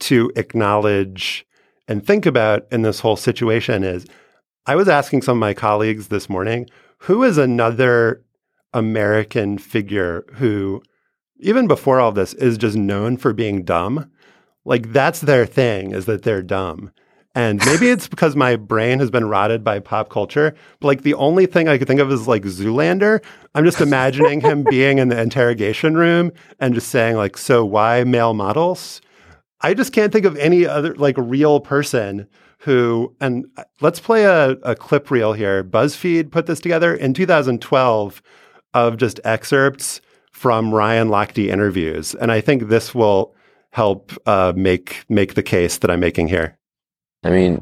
to 0.00 0.32
acknowledge 0.36 1.46
and 1.88 2.06
think 2.06 2.26
about 2.26 2.66
in 2.70 2.82
this 2.82 3.00
whole 3.00 3.16
situation 3.16 3.84
is 3.84 4.06
I 4.66 4.76
was 4.76 4.88
asking 4.88 5.22
some 5.22 5.36
of 5.36 5.40
my 5.40 5.54
colleagues 5.54 6.08
this 6.08 6.28
morning, 6.28 6.68
who 6.98 7.22
is 7.22 7.36
another 7.36 8.24
American 8.72 9.58
figure 9.58 10.24
who, 10.34 10.82
even 11.38 11.66
before 11.66 12.00
all 12.00 12.12
this, 12.12 12.32
is 12.34 12.56
just 12.56 12.76
known 12.76 13.16
for 13.16 13.32
being 13.32 13.64
dumb? 13.64 14.10
Like 14.64 14.92
that's 14.92 15.20
their 15.20 15.46
thing, 15.46 15.92
is 15.92 16.06
that 16.06 16.22
they're 16.22 16.42
dumb. 16.42 16.90
And 17.34 17.60
maybe 17.66 17.88
it's 17.88 18.06
because 18.06 18.36
my 18.36 18.54
brain 18.54 19.00
has 19.00 19.10
been 19.10 19.28
rotted 19.28 19.64
by 19.64 19.80
pop 19.80 20.08
culture. 20.08 20.54
But 20.78 20.86
like 20.86 21.02
the 21.02 21.14
only 21.14 21.46
thing 21.46 21.68
I 21.68 21.78
could 21.78 21.88
think 21.88 22.00
of 22.00 22.12
is 22.12 22.28
like 22.28 22.42
Zoolander. 22.42 23.24
I'm 23.54 23.64
just 23.64 23.80
imagining 23.80 24.40
him 24.40 24.62
being 24.70 24.98
in 24.98 25.08
the 25.08 25.20
interrogation 25.20 25.96
room 25.96 26.30
and 26.60 26.74
just 26.74 26.88
saying 26.88 27.16
like, 27.16 27.36
"So 27.36 27.64
why 27.64 28.04
male 28.04 28.34
models?" 28.34 29.00
I 29.60 29.74
just 29.74 29.92
can't 29.92 30.12
think 30.12 30.26
of 30.26 30.36
any 30.36 30.66
other 30.66 30.94
like 30.94 31.16
real 31.18 31.58
person 31.58 32.28
who. 32.58 33.14
And 33.20 33.46
uh, 33.56 33.64
let's 33.80 33.98
play 33.98 34.24
a, 34.24 34.50
a 34.62 34.76
clip 34.76 35.10
reel 35.10 35.32
here. 35.32 35.64
BuzzFeed 35.64 36.30
put 36.30 36.46
this 36.46 36.60
together 36.60 36.94
in 36.94 37.14
2012 37.14 38.22
of 38.74 38.96
just 38.96 39.18
excerpts 39.24 40.00
from 40.30 40.72
Ryan 40.72 41.08
Lochte 41.08 41.48
interviews, 41.48 42.14
and 42.14 42.30
I 42.30 42.40
think 42.40 42.68
this 42.68 42.94
will 42.94 43.34
help 43.74 44.12
uh, 44.24 44.52
make 44.54 45.04
make 45.08 45.34
the 45.34 45.42
case 45.42 45.78
that 45.78 45.90
I'm 45.90 45.98
making 45.98 46.28
here. 46.28 46.56
I 47.24 47.30
mean, 47.30 47.60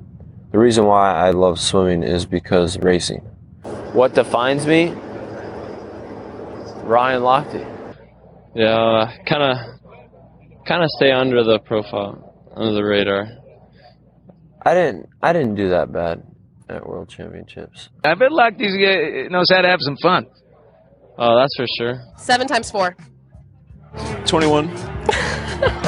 the 0.51 0.59
reason 0.59 0.85
why 0.85 1.15
I 1.15 1.31
love 1.31 1.59
swimming 1.59 2.03
is 2.03 2.27
because 2.27 2.79
racing. 2.79 3.21
What 3.95 4.15
defines 4.15 4.67
me? 4.67 4.91
Ryan 6.85 7.23
Lochte. 7.23 7.65
Yeah, 8.55 9.17
kind 9.25 9.43
of, 9.43 9.57
kind 10.67 10.83
of 10.83 10.91
stay 10.99 11.11
under 11.13 11.43
the 11.45 11.59
profile, 11.61 12.51
under 12.55 12.75
the 12.75 12.85
radar. 12.85 13.29
I 14.67 14.75
didn't, 14.75 15.09
I 15.23 15.33
didn't 15.33 15.55
do 15.55 15.71
that 15.71 15.93
bad 15.93 16.23
at 16.69 16.87
World 16.87 17.09
Championships. 17.09 17.89
I 18.05 18.15
bet 18.15 18.33
Lochte's 18.33 19.31
knows 19.31 19.47
how 19.51 19.63
to 19.63 19.69
have 19.69 19.81
some 19.81 19.97
fun. 20.03 20.27
Oh, 21.17 21.39
that's 21.39 21.57
for 21.57 21.67
sure. 21.79 22.03
Seven 22.19 22.47
times 22.47 22.71
four. 22.71 22.95
21. 24.27 24.69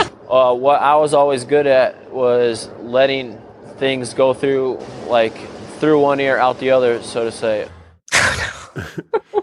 uh, 0.35 0.53
what 0.53 0.83
I 0.83 0.97
was 0.97 1.15
always 1.15 1.45
good 1.45 1.69
at 1.69 2.11
was 2.11 2.69
letting 2.81 3.41
things 3.77 4.15
go 4.15 4.35
through 4.35 4.81
like 5.07 5.37
through 5.79 6.01
one 6.01 6.19
ear 6.19 6.37
out 6.37 6.59
the 6.59 6.71
other 6.71 7.01
so 7.03 7.25
to 7.25 7.33
say. 7.33 7.69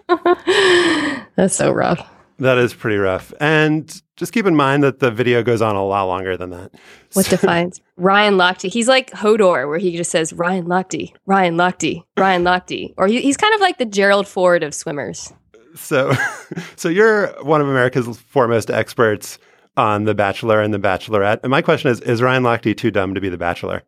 That's 1.36 1.56
so 1.56 1.72
rough. 1.72 2.06
That 2.40 2.58
is 2.58 2.74
pretty 2.74 2.98
rough. 2.98 3.32
And 3.40 4.02
just 4.18 4.34
keep 4.34 4.46
in 4.46 4.56
mind 4.56 4.84
that 4.84 5.00
the 5.00 5.12
video 5.12 5.44
goes 5.44 5.62
on 5.62 5.76
a 5.76 5.86
lot 5.86 6.04
longer 6.06 6.36
than 6.36 6.50
that. 6.50 6.72
What 7.14 7.26
so, 7.26 7.30
defines 7.38 7.80
ryan 7.96 8.34
lochte? 8.34 8.70
He's 8.70 8.90
like 8.90 9.12
hodor 9.12 9.70
where 9.70 9.80
he 9.80 9.96
just 9.96 10.12
says 10.12 10.34
ryan 10.34 10.66
lochte 10.66 11.14
ryan 11.26 11.56
lochte 11.56 12.04
ryan 12.18 12.44
lochte. 12.44 12.94
Or 12.98 13.08
he, 13.08 13.22
he's 13.22 13.38
kind 13.38 13.54
of 13.54 13.62
like 13.62 13.78
the 13.78 13.86
gerald 13.86 14.28
ford 14.28 14.62
of 14.62 14.74
swimmers. 14.74 15.32
So 15.74 16.12
so 16.76 16.90
you're 16.90 17.28
one 17.44 17.62
of 17.62 17.70
america's 17.70 18.18
foremost 18.18 18.70
experts 18.70 19.40
on 19.78 20.04
the 20.04 20.14
bachelor 20.14 20.62
and 20.62 20.74
the 20.74 20.80
bachelorette 20.80 21.40
and 21.44 21.52
my 21.52 21.62
question 21.62 21.90
is 21.90 22.02
is 22.02 22.22
ryan 22.22 22.44
lochte 22.44 22.76
too 22.76 22.92
dumb 22.92 23.14
to 23.14 23.22
be 23.22 23.30
the 23.30 23.38
bachelor 23.38 23.84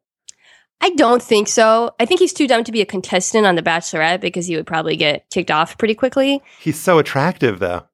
I 0.82 0.90
don't 0.90 1.24
think 1.24 1.48
so. 1.48 1.96
I 1.98 2.06
think 2.06 2.20
he's 2.20 2.34
too 2.34 2.46
dumb 2.46 2.66
to 2.66 2.72
be 2.74 2.82
a 2.82 2.86
contestant 2.86 3.46
on 3.46 3.56
The 3.56 3.62
Bachelorette 3.62 4.20
because 4.20 4.48
he 4.48 4.58
would 4.58 4.68
probably 4.68 4.98
get 4.98 5.24
kicked 5.30 5.50
off 5.50 5.78
pretty 5.78 5.96
quickly. 5.96 6.42
He's 6.60 6.78
so 6.78 7.00
attractive, 7.00 7.60
though. 7.60 7.88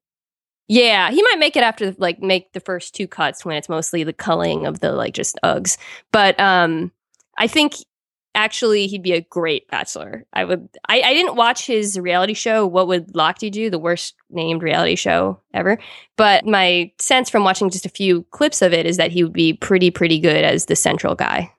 Yeah, 0.67 1.09
he 1.09 1.21
might 1.23 1.39
make 1.39 1.55
it 1.55 1.63
after 1.63 1.95
like 1.97 2.21
make 2.21 2.53
the 2.53 2.59
first 2.59 2.93
two 2.93 3.07
cuts 3.07 3.43
when 3.43 3.57
it's 3.57 3.69
mostly 3.69 4.03
the 4.03 4.13
culling 4.13 4.67
of 4.67 4.79
the 4.79 4.91
like 4.91 5.15
just 5.15 5.37
Uggs. 5.43 5.77
But 6.11 6.39
um 6.39 6.91
I 7.37 7.47
think 7.47 7.73
actually 8.39 8.87
he'd 8.87 9.03
be 9.03 9.11
a 9.11 9.21
great 9.21 9.67
bachelor. 9.69 10.25
I 10.31 10.45
would 10.45 10.69
I, 10.87 11.01
I 11.01 11.13
didn't 11.13 11.35
watch 11.35 11.65
his 11.65 11.99
reality 11.99 12.33
show, 12.33 12.65
What 12.65 12.87
Would 12.87 13.13
Lochte 13.13 13.51
Do? 13.51 13.69
The 13.69 13.77
worst 13.77 14.15
named 14.29 14.63
reality 14.63 14.95
show 14.95 15.39
ever. 15.53 15.77
But 16.15 16.45
my 16.45 16.91
sense 16.99 17.29
from 17.29 17.43
watching 17.43 17.69
just 17.69 17.85
a 17.85 17.89
few 17.89 18.23
clips 18.31 18.61
of 18.61 18.73
it 18.73 18.85
is 18.85 18.97
that 18.97 19.11
he 19.11 19.23
would 19.23 19.33
be 19.33 19.53
pretty, 19.53 19.91
pretty 19.91 20.19
good 20.19 20.43
as 20.43 20.65
the 20.65 20.75
central 20.75 21.15
guy. 21.15 21.51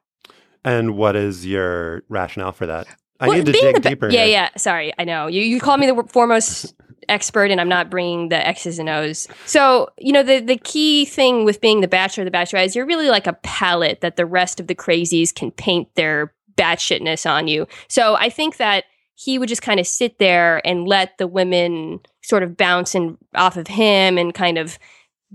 And 0.64 0.96
what 0.96 1.16
is 1.16 1.46
your 1.46 2.02
rationale 2.08 2.52
for 2.52 2.66
that? 2.66 2.86
I 3.20 3.28
well, 3.28 3.36
need 3.36 3.46
to 3.46 3.52
dig 3.52 3.82
deeper. 3.82 4.08
Yeah, 4.08 4.24
here. 4.24 4.32
yeah. 4.32 4.48
Sorry, 4.56 4.92
I 4.98 5.04
know 5.04 5.26
you. 5.26 5.42
You 5.42 5.60
call 5.60 5.76
me 5.76 5.86
the 5.86 6.02
foremost 6.08 6.74
expert, 7.08 7.50
and 7.50 7.60
I'm 7.60 7.68
not 7.68 7.90
bringing 7.90 8.30
the 8.30 8.46
X's 8.46 8.78
and 8.78 8.88
O's. 8.88 9.28
So 9.44 9.90
you 9.98 10.12
know 10.12 10.22
the 10.22 10.40
the 10.40 10.56
key 10.56 11.04
thing 11.04 11.44
with 11.44 11.60
being 11.60 11.82
the 11.82 11.88
Bachelor, 11.88 12.24
the 12.24 12.30
Bachelorette 12.30 12.66
is 12.66 12.76
you're 12.76 12.86
really 12.86 13.10
like 13.10 13.26
a 13.26 13.34
palette 13.42 14.00
that 14.00 14.16
the 14.16 14.24
rest 14.24 14.58
of 14.58 14.68
the 14.68 14.74
crazies 14.74 15.34
can 15.34 15.50
paint 15.50 15.94
their 15.96 16.32
batshitness 16.60 17.28
on 17.28 17.48
you. 17.48 17.66
So 17.88 18.16
I 18.16 18.28
think 18.28 18.58
that 18.58 18.84
he 19.14 19.38
would 19.38 19.48
just 19.48 19.62
kind 19.62 19.80
of 19.80 19.86
sit 19.86 20.18
there 20.18 20.66
and 20.66 20.86
let 20.86 21.18
the 21.18 21.26
women 21.26 22.00
sort 22.22 22.42
of 22.42 22.56
bounce 22.56 22.94
and 22.94 23.16
off 23.34 23.56
of 23.56 23.66
him 23.66 24.18
and 24.18 24.34
kind 24.34 24.58
of 24.58 24.78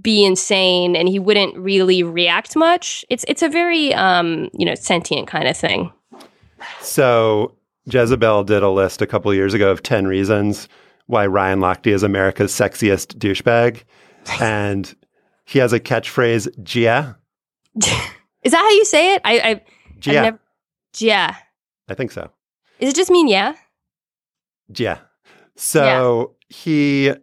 be 0.01 0.25
insane 0.25 0.95
and 0.95 1.07
he 1.07 1.19
wouldn't 1.19 1.55
really 1.57 2.03
react 2.03 2.55
much. 2.55 3.05
It's 3.09 3.23
it's 3.27 3.41
a 3.41 3.49
very 3.49 3.93
um, 3.93 4.49
you 4.53 4.65
know, 4.65 4.75
sentient 4.75 5.27
kind 5.27 5.47
of 5.47 5.55
thing. 5.55 5.91
So 6.81 7.55
Jezebel 7.85 8.43
did 8.43 8.63
a 8.63 8.69
list 8.69 9.01
a 9.01 9.07
couple 9.07 9.33
years 9.33 9.53
ago 9.53 9.71
of 9.71 9.83
10 9.83 10.07
reasons 10.07 10.67
why 11.07 11.27
Ryan 11.27 11.59
Lochte 11.59 11.88
is 11.88 12.03
America's 12.03 12.51
sexiest 12.51 13.17
douchebag. 13.17 13.83
and 14.41 14.95
he 15.45 15.59
has 15.59 15.73
a 15.73 15.79
catchphrase, 15.79 16.47
Jeah. 16.63 17.15
is 17.75 18.51
that 18.51 18.57
how 18.57 18.69
you 18.69 18.85
say 18.85 19.13
it? 19.13 19.21
I, 19.23 19.39
I 19.39 19.61
Jeah. 19.99 20.21
Never, 20.21 20.39
Jeah. 20.95 21.38
I 21.88 21.93
think 21.93 22.12
so. 22.12 22.31
Is 22.79 22.89
it 22.89 22.95
just 22.95 23.12
mean 23.12 23.27
yeah? 23.27 23.53
Yeah. 24.75 24.99
So 25.55 26.36
yeah. 26.49 26.55
he 26.55 27.13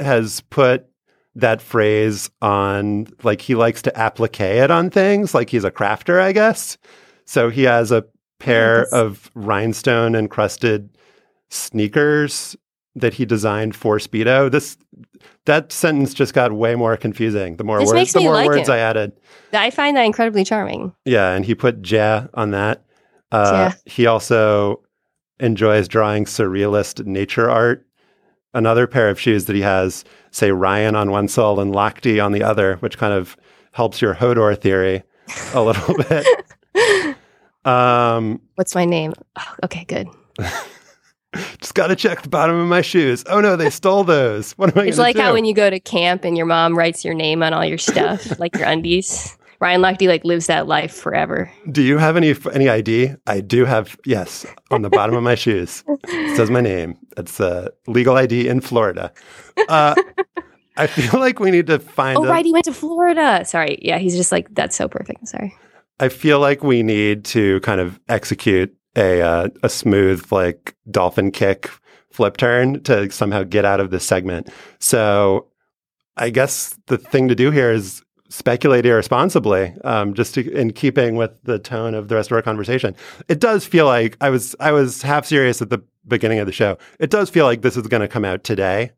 has 0.00 0.40
put 0.42 0.86
that 1.34 1.62
phrase 1.62 2.30
on 2.42 3.06
like 3.22 3.40
he 3.40 3.54
likes 3.54 3.82
to 3.82 3.98
applique 3.98 4.40
it 4.40 4.70
on 4.70 4.90
things 4.90 5.34
like 5.34 5.48
he's 5.48 5.64
a 5.64 5.70
crafter 5.70 6.20
i 6.20 6.30
guess 6.30 6.76
so 7.24 7.48
he 7.48 7.62
has 7.62 7.90
a 7.90 8.04
pair 8.38 8.86
of 8.92 9.30
rhinestone 9.34 10.14
encrusted 10.14 10.90
sneakers 11.48 12.54
that 12.94 13.14
he 13.14 13.24
designed 13.24 13.74
for 13.74 13.96
speedo 13.98 14.50
this 14.50 14.76
that 15.46 15.72
sentence 15.72 16.12
just 16.12 16.34
got 16.34 16.52
way 16.52 16.74
more 16.74 16.96
confusing 16.98 17.56
the 17.56 17.64
more 17.64 17.78
this 17.78 17.90
words 17.90 18.12
the 18.12 18.20
more 18.20 18.34
like 18.34 18.46
words 18.46 18.68
it. 18.68 18.72
i 18.72 18.78
added 18.78 19.12
i 19.54 19.70
find 19.70 19.96
that 19.96 20.02
incredibly 20.02 20.44
charming 20.44 20.92
yeah 21.06 21.32
and 21.32 21.46
he 21.46 21.54
put 21.54 21.90
ja 21.90 22.26
on 22.34 22.50
that 22.50 22.84
uh, 23.32 23.70
yeah. 23.70 23.92
he 23.92 24.06
also 24.06 24.82
enjoys 25.40 25.88
drawing 25.88 26.24
surrealist 26.24 27.04
nature 27.04 27.50
art 27.50 27.86
another 28.54 28.86
pair 28.86 29.08
of 29.08 29.18
shoes 29.18 29.46
that 29.46 29.56
he 29.56 29.62
has 29.62 30.04
say 30.30 30.50
Ryan 30.50 30.94
on 30.94 31.10
one 31.10 31.28
sole 31.28 31.60
and 31.60 31.74
Lochte 31.74 32.22
on 32.22 32.32
the 32.32 32.42
other, 32.42 32.76
which 32.76 32.98
kind 32.98 33.12
of 33.12 33.36
helps 33.72 34.00
your 34.02 34.14
Hodor 34.14 34.58
theory 34.58 35.02
a 35.54 35.62
little 35.62 35.94
bit. 36.08 37.16
Um, 37.64 38.40
What's 38.56 38.74
my 38.74 38.84
name? 38.84 39.12
Oh, 39.36 39.54
okay, 39.64 39.84
good. 39.84 40.08
just 41.60 41.74
got 41.74 41.88
to 41.88 41.96
check 41.96 42.22
the 42.22 42.28
bottom 42.28 42.56
of 42.56 42.68
my 42.68 42.82
shoes. 42.82 43.24
Oh 43.28 43.40
no, 43.40 43.56
they 43.56 43.70
stole 43.70 44.04
those. 44.04 44.52
What 44.52 44.76
am 44.76 44.82
I? 44.82 44.86
It's 44.86 44.98
like 44.98 45.16
do? 45.16 45.22
how 45.22 45.32
when 45.32 45.44
you 45.44 45.54
go 45.54 45.70
to 45.70 45.80
camp 45.80 46.24
and 46.24 46.36
your 46.36 46.46
mom 46.46 46.76
writes 46.76 47.04
your 47.04 47.14
name 47.14 47.42
on 47.42 47.52
all 47.52 47.64
your 47.64 47.78
stuff, 47.78 48.38
like 48.40 48.56
your 48.56 48.66
undies. 48.66 49.36
Ryan 49.62 49.80
Lochte 49.80 50.08
like 50.08 50.24
lives 50.24 50.48
that 50.48 50.66
life 50.66 50.92
forever. 50.92 51.48
Do 51.70 51.82
you 51.82 51.96
have 51.98 52.16
any 52.16 52.34
any 52.52 52.68
ID? 52.68 53.14
I 53.28 53.40
do 53.40 53.64
have. 53.64 53.96
Yes, 54.04 54.44
on 54.72 54.82
the 54.82 54.90
bottom 54.90 55.14
of 55.14 55.22
my 55.22 55.36
shoes 55.36 55.84
it 56.08 56.36
says 56.36 56.50
my 56.50 56.60
name. 56.60 56.98
It's 57.16 57.38
a 57.38 57.70
legal 57.86 58.16
ID 58.16 58.48
in 58.48 58.60
Florida. 58.60 59.12
Uh, 59.68 59.94
I 60.76 60.88
feel 60.88 61.20
like 61.20 61.38
we 61.38 61.52
need 61.52 61.68
to 61.68 61.78
find. 61.78 62.18
Oh 62.18 62.24
a, 62.24 62.28
right, 62.28 62.44
he 62.44 62.52
went 62.52 62.64
to 62.64 62.72
Florida. 62.72 63.44
Sorry, 63.44 63.78
yeah, 63.80 63.98
he's 63.98 64.16
just 64.16 64.32
like 64.32 64.52
that's 64.52 64.74
so 64.74 64.88
perfect. 64.88 65.28
Sorry. 65.28 65.54
I 66.00 66.08
feel 66.08 66.40
like 66.40 66.64
we 66.64 66.82
need 66.82 67.24
to 67.26 67.60
kind 67.60 67.80
of 67.80 68.00
execute 68.08 68.74
a 68.96 69.22
uh, 69.22 69.48
a 69.62 69.68
smooth 69.68 70.26
like 70.32 70.74
dolphin 70.90 71.30
kick 71.30 71.70
flip 72.10 72.36
turn 72.36 72.82
to 72.82 73.12
somehow 73.12 73.44
get 73.44 73.64
out 73.64 73.78
of 73.78 73.90
this 73.90 74.04
segment. 74.04 74.48
So 74.80 75.46
I 76.16 76.30
guess 76.30 76.76
the 76.88 76.98
thing 76.98 77.28
to 77.28 77.36
do 77.36 77.52
here 77.52 77.70
is 77.70 78.02
speculate 78.32 78.86
irresponsibly, 78.86 79.74
um, 79.84 80.14
just 80.14 80.34
to, 80.34 80.52
in 80.52 80.72
keeping 80.72 81.16
with 81.16 81.32
the 81.44 81.58
tone 81.58 81.94
of 81.94 82.08
the 82.08 82.14
rest 82.14 82.30
of 82.30 82.36
our 82.36 82.42
conversation. 82.42 82.96
It 83.28 83.40
does 83.40 83.64
feel 83.66 83.86
like 83.86 84.16
I 84.20 84.30
was 84.30 84.56
I 84.60 84.72
was 84.72 85.02
half 85.02 85.26
serious 85.26 85.60
at 85.60 85.70
the 85.70 85.82
beginning 86.06 86.38
of 86.38 86.46
the 86.46 86.52
show. 86.52 86.78
It 86.98 87.10
does 87.10 87.30
feel 87.30 87.44
like 87.44 87.62
this 87.62 87.76
is 87.76 87.86
going 87.86 88.00
to 88.00 88.08
come 88.08 88.24
out 88.24 88.44
today. 88.44 88.92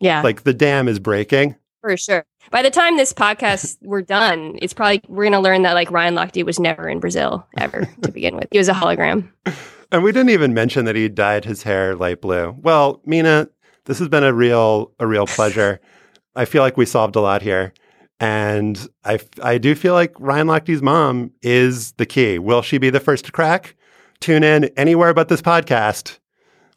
Yeah, 0.00 0.22
like 0.22 0.44
the 0.44 0.54
dam 0.54 0.86
is 0.88 0.98
breaking 0.98 1.56
for 1.80 1.96
sure. 1.96 2.24
By 2.50 2.62
the 2.62 2.70
time 2.70 2.96
this 2.96 3.12
podcast 3.12 3.78
we're 3.82 4.02
done, 4.02 4.58
it's 4.60 4.74
probably 4.74 5.02
we're 5.08 5.24
going 5.24 5.32
to 5.32 5.40
learn 5.40 5.62
that 5.62 5.74
like 5.74 5.90
Ryan 5.90 6.14
Lochte 6.14 6.44
was 6.44 6.58
never 6.58 6.88
in 6.88 7.00
Brazil 7.00 7.46
ever 7.56 7.88
to 8.02 8.12
begin 8.12 8.36
with. 8.36 8.48
He 8.50 8.58
was 8.58 8.68
a 8.68 8.74
hologram. 8.74 9.30
And 9.90 10.02
we 10.02 10.12
didn't 10.12 10.28
even 10.28 10.52
mention 10.52 10.84
that 10.84 10.96
he 10.96 11.08
dyed 11.08 11.46
his 11.46 11.62
hair 11.62 11.96
light 11.96 12.20
blue. 12.20 12.54
Well, 12.60 13.00
Mina, 13.06 13.48
this 13.86 13.98
has 14.00 14.08
been 14.08 14.22
a 14.22 14.34
real 14.34 14.92
a 14.98 15.06
real 15.06 15.26
pleasure. 15.26 15.80
I 16.36 16.44
feel 16.44 16.60
like 16.60 16.76
we 16.76 16.84
solved 16.84 17.16
a 17.16 17.22
lot 17.22 17.40
here. 17.40 17.72
And 18.20 18.88
I, 19.04 19.20
I 19.42 19.58
do 19.58 19.74
feel 19.74 19.94
like 19.94 20.12
Ryan 20.18 20.48
Lochte's 20.48 20.82
mom 20.82 21.30
is 21.42 21.92
the 21.92 22.06
key. 22.06 22.38
Will 22.38 22.62
she 22.62 22.78
be 22.78 22.90
the 22.90 23.00
first 23.00 23.26
to 23.26 23.32
crack? 23.32 23.76
Tune 24.20 24.42
in 24.42 24.64
anywhere 24.76 25.14
but 25.14 25.28
this 25.28 25.40
podcast 25.40 26.18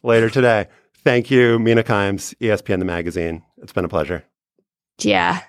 later 0.03 0.29
today. 0.29 0.67
Thank 1.03 1.31
you, 1.31 1.57
Mina 1.57 1.83
Kimes, 1.83 2.35
ESPN 2.39 2.77
The 2.77 2.85
Magazine. 2.85 3.41
It's 3.57 3.73
been 3.73 3.85
a 3.85 3.89
pleasure. 3.89 4.23
Yeah. 4.99 5.41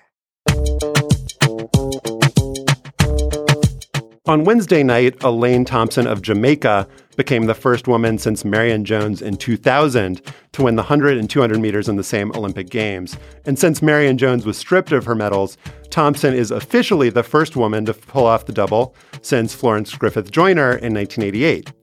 On 4.25 4.45
Wednesday 4.45 4.83
night, 4.83 5.21
Elaine 5.21 5.65
Thompson 5.65 6.07
of 6.07 6.21
Jamaica 6.21 6.87
became 7.17 7.45
the 7.45 7.53
first 7.53 7.89
woman 7.89 8.17
since 8.17 8.45
Marion 8.45 8.85
Jones 8.85 9.21
in 9.21 9.35
2000 9.35 10.21
to 10.53 10.63
win 10.63 10.77
the 10.77 10.81
100 10.81 11.17
and 11.17 11.29
200 11.29 11.59
meters 11.59 11.89
in 11.89 11.97
the 11.97 12.05
same 12.05 12.31
Olympic 12.31 12.69
Games. 12.69 13.17
And 13.45 13.59
since 13.59 13.81
Marion 13.81 14.17
Jones 14.17 14.45
was 14.45 14.57
stripped 14.57 14.93
of 14.93 15.03
her 15.03 15.13
medals, 15.13 15.57
Thompson 15.89 16.33
is 16.33 16.51
officially 16.51 17.09
the 17.09 17.21
first 17.21 17.57
woman 17.57 17.83
to 17.83 17.93
pull 17.93 18.25
off 18.25 18.45
the 18.45 18.53
double 18.53 18.95
since 19.21 19.53
Florence 19.53 19.93
Griffith 19.93 20.31
Joyner 20.31 20.77
in 20.77 20.93
1988. 20.93 21.73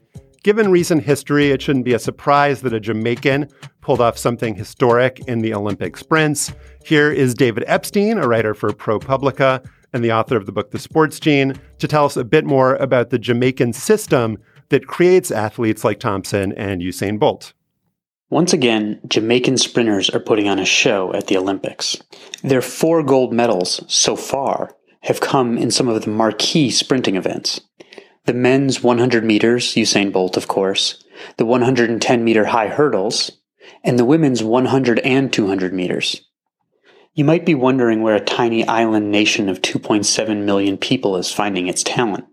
Given 0.43 0.71
recent 0.71 1.03
history, 1.03 1.51
it 1.51 1.61
shouldn't 1.61 1.85
be 1.85 1.93
a 1.93 1.99
surprise 1.99 2.63
that 2.63 2.73
a 2.73 2.81
Jamaican 2.81 3.51
pulled 3.83 4.01
off 4.01 4.17
something 4.17 4.55
historic 4.55 5.21
in 5.29 5.41
the 5.41 5.53
Olympic 5.53 5.99
sprints. 5.99 6.55
Here 6.87 7.13
is 7.13 7.35
David 7.35 7.65
Epstein, 7.67 8.17
a 8.17 8.27
writer 8.27 8.55
for 8.55 8.71
ProPublica 8.71 9.63
and 9.93 10.05
the 10.05 10.13
author 10.13 10.37
of 10.37 10.47
the 10.47 10.53
book 10.53 10.71
The 10.71 10.79
Sports 10.79 11.21
Gene, 11.21 11.55
to 11.79 11.89
tell 11.89 12.05
us 12.05 12.17
a 12.17 12.25
bit 12.25 12.45
more 12.45 12.77
about 12.77 13.11
the 13.11 13.19
Jamaican 13.19 13.73
system 13.73 14.39
that 14.69 14.87
creates 14.87 15.31
athletes 15.31 15.85
like 15.85 16.01
Thompson 16.01 16.53
and 16.53 16.81
Usain 16.81 17.19
Bolt. 17.19 17.53
Once 18.31 18.53
again, 18.53 19.01
Jamaican 19.09 19.59
sprinters 19.59 20.09
are 20.11 20.21
putting 20.21 20.49
on 20.49 20.61
a 20.61 20.65
show 20.65 21.13
at 21.15 21.27
the 21.27 21.37
Olympics. 21.37 22.01
Their 22.43 22.63
four 22.63 23.03
gold 23.03 23.33
medals 23.33 23.83
so 23.89 24.15
far 24.15 24.77
have 25.03 25.21
come 25.21 25.59
in 25.59 25.71
some 25.71 25.89
of 25.89 26.01
the 26.03 26.11
marquee 26.11 26.71
sprinting 26.71 27.17
events. 27.17 27.61
The 28.27 28.35
men's 28.35 28.83
100 28.85 29.25
meters, 29.25 29.75
Usain 29.75 30.13
Bolt, 30.13 30.37
of 30.37 30.47
course, 30.47 31.03
the 31.39 31.45
110 31.45 32.23
meter 32.23 32.45
high 32.45 32.69
hurdles, 32.69 33.33
and 33.83 33.99
the 33.99 34.05
women's 34.05 34.45
100 34.45 35.01
and 35.01 35.33
200 35.33 35.73
meters. 35.73 36.30
You 37.15 37.25
might 37.25 37.45
be 37.45 37.55
wondering 37.55 38.03
where 38.03 38.15
a 38.15 38.25
tiny 38.25 38.67
island 38.67 39.11
nation 39.11 39.49
of 39.49 39.63
2.7 39.63 40.45
million 40.45 40.79
people 40.79 41.17
is 41.17 41.33
finding 41.33 41.67
its 41.67 41.83
talent. 41.83 42.25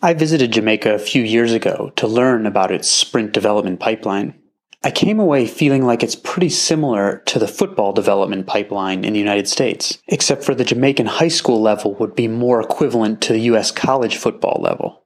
I 0.00 0.14
visited 0.14 0.52
Jamaica 0.52 0.94
a 0.94 0.98
few 0.98 1.22
years 1.22 1.52
ago 1.52 1.92
to 1.96 2.06
learn 2.06 2.46
about 2.46 2.70
its 2.70 2.88
sprint 2.88 3.32
development 3.32 3.80
pipeline. 3.80 4.38
I 4.84 4.90
came 4.90 5.20
away 5.20 5.46
feeling 5.46 5.84
like 5.84 6.02
it's 6.02 6.16
pretty 6.16 6.48
similar 6.48 7.22
to 7.26 7.38
the 7.38 7.46
football 7.46 7.92
development 7.92 8.46
pipeline 8.46 9.04
in 9.04 9.12
the 9.12 9.18
United 9.18 9.48
States, 9.48 9.98
except 10.08 10.42
for 10.42 10.54
the 10.54 10.64
Jamaican 10.64 11.06
high 11.06 11.28
school 11.28 11.60
level 11.60 11.94
would 11.94 12.16
be 12.16 12.26
more 12.26 12.60
equivalent 12.60 13.20
to 13.22 13.32
the 13.32 13.42
US 13.52 13.70
college 13.70 14.16
football 14.16 14.60
level. 14.60 15.04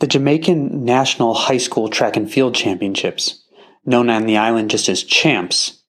The 0.00 0.08
Jamaican 0.08 0.84
National 0.84 1.34
High 1.34 1.58
School 1.58 1.88
Track 1.88 2.16
and 2.16 2.30
Field 2.30 2.54
Championships, 2.54 3.44
known 3.84 4.10
on 4.10 4.26
the 4.26 4.38
island 4.38 4.70
just 4.70 4.88
as 4.88 5.04
Champs, 5.04 5.79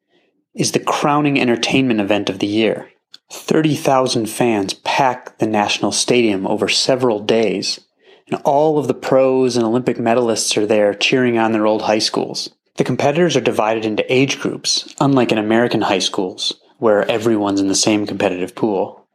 is 0.54 0.72
the 0.72 0.80
crowning 0.80 1.40
entertainment 1.40 2.00
event 2.00 2.30
of 2.30 2.40
the 2.40 2.48
year. 2.48 2.90
30,000 3.32 4.30
fans 4.30 4.74
pack 4.74 5.38
the 5.38 5.48
national 5.48 5.92
stadium 5.92 6.46
over 6.46 6.68
several 6.68 7.20
days, 7.20 7.80
and 8.28 8.42
all 8.44 8.78
of 8.78 8.88
the 8.88 8.94
pros 8.94 9.56
and 9.56 9.66
Olympic 9.66 9.98
medalists 9.98 10.58
are 10.58 10.66
there 10.66 10.94
cheering 10.94 11.38
on 11.38 11.52
their 11.52 11.66
old 11.66 11.84
high 11.84 12.00
schools. 12.00 12.50
The 12.78 12.84
competitors 12.84 13.36
are 13.38 13.42
divided 13.42 13.86
into 13.86 14.14
age 14.14 14.40
groups, 14.40 14.94
unlike 15.00 15.32
in 15.32 15.38
American 15.38 15.82
high 15.82 16.00
schools, 16.00 16.60
where 16.78 17.10
everyone's 17.10 17.62
in 17.62 17.68
the 17.68 17.76
same 17.76 18.06
competitive 18.06 18.56
pool. 18.56 19.06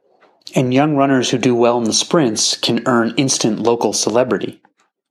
And 0.54 0.72
young 0.72 0.96
runners 0.96 1.30
who 1.30 1.38
do 1.38 1.54
well 1.54 1.78
in 1.78 1.84
the 1.84 1.92
sprints 1.92 2.56
can 2.56 2.86
earn 2.86 3.14
instant 3.16 3.58
local 3.58 3.92
celebrity. 3.92 4.62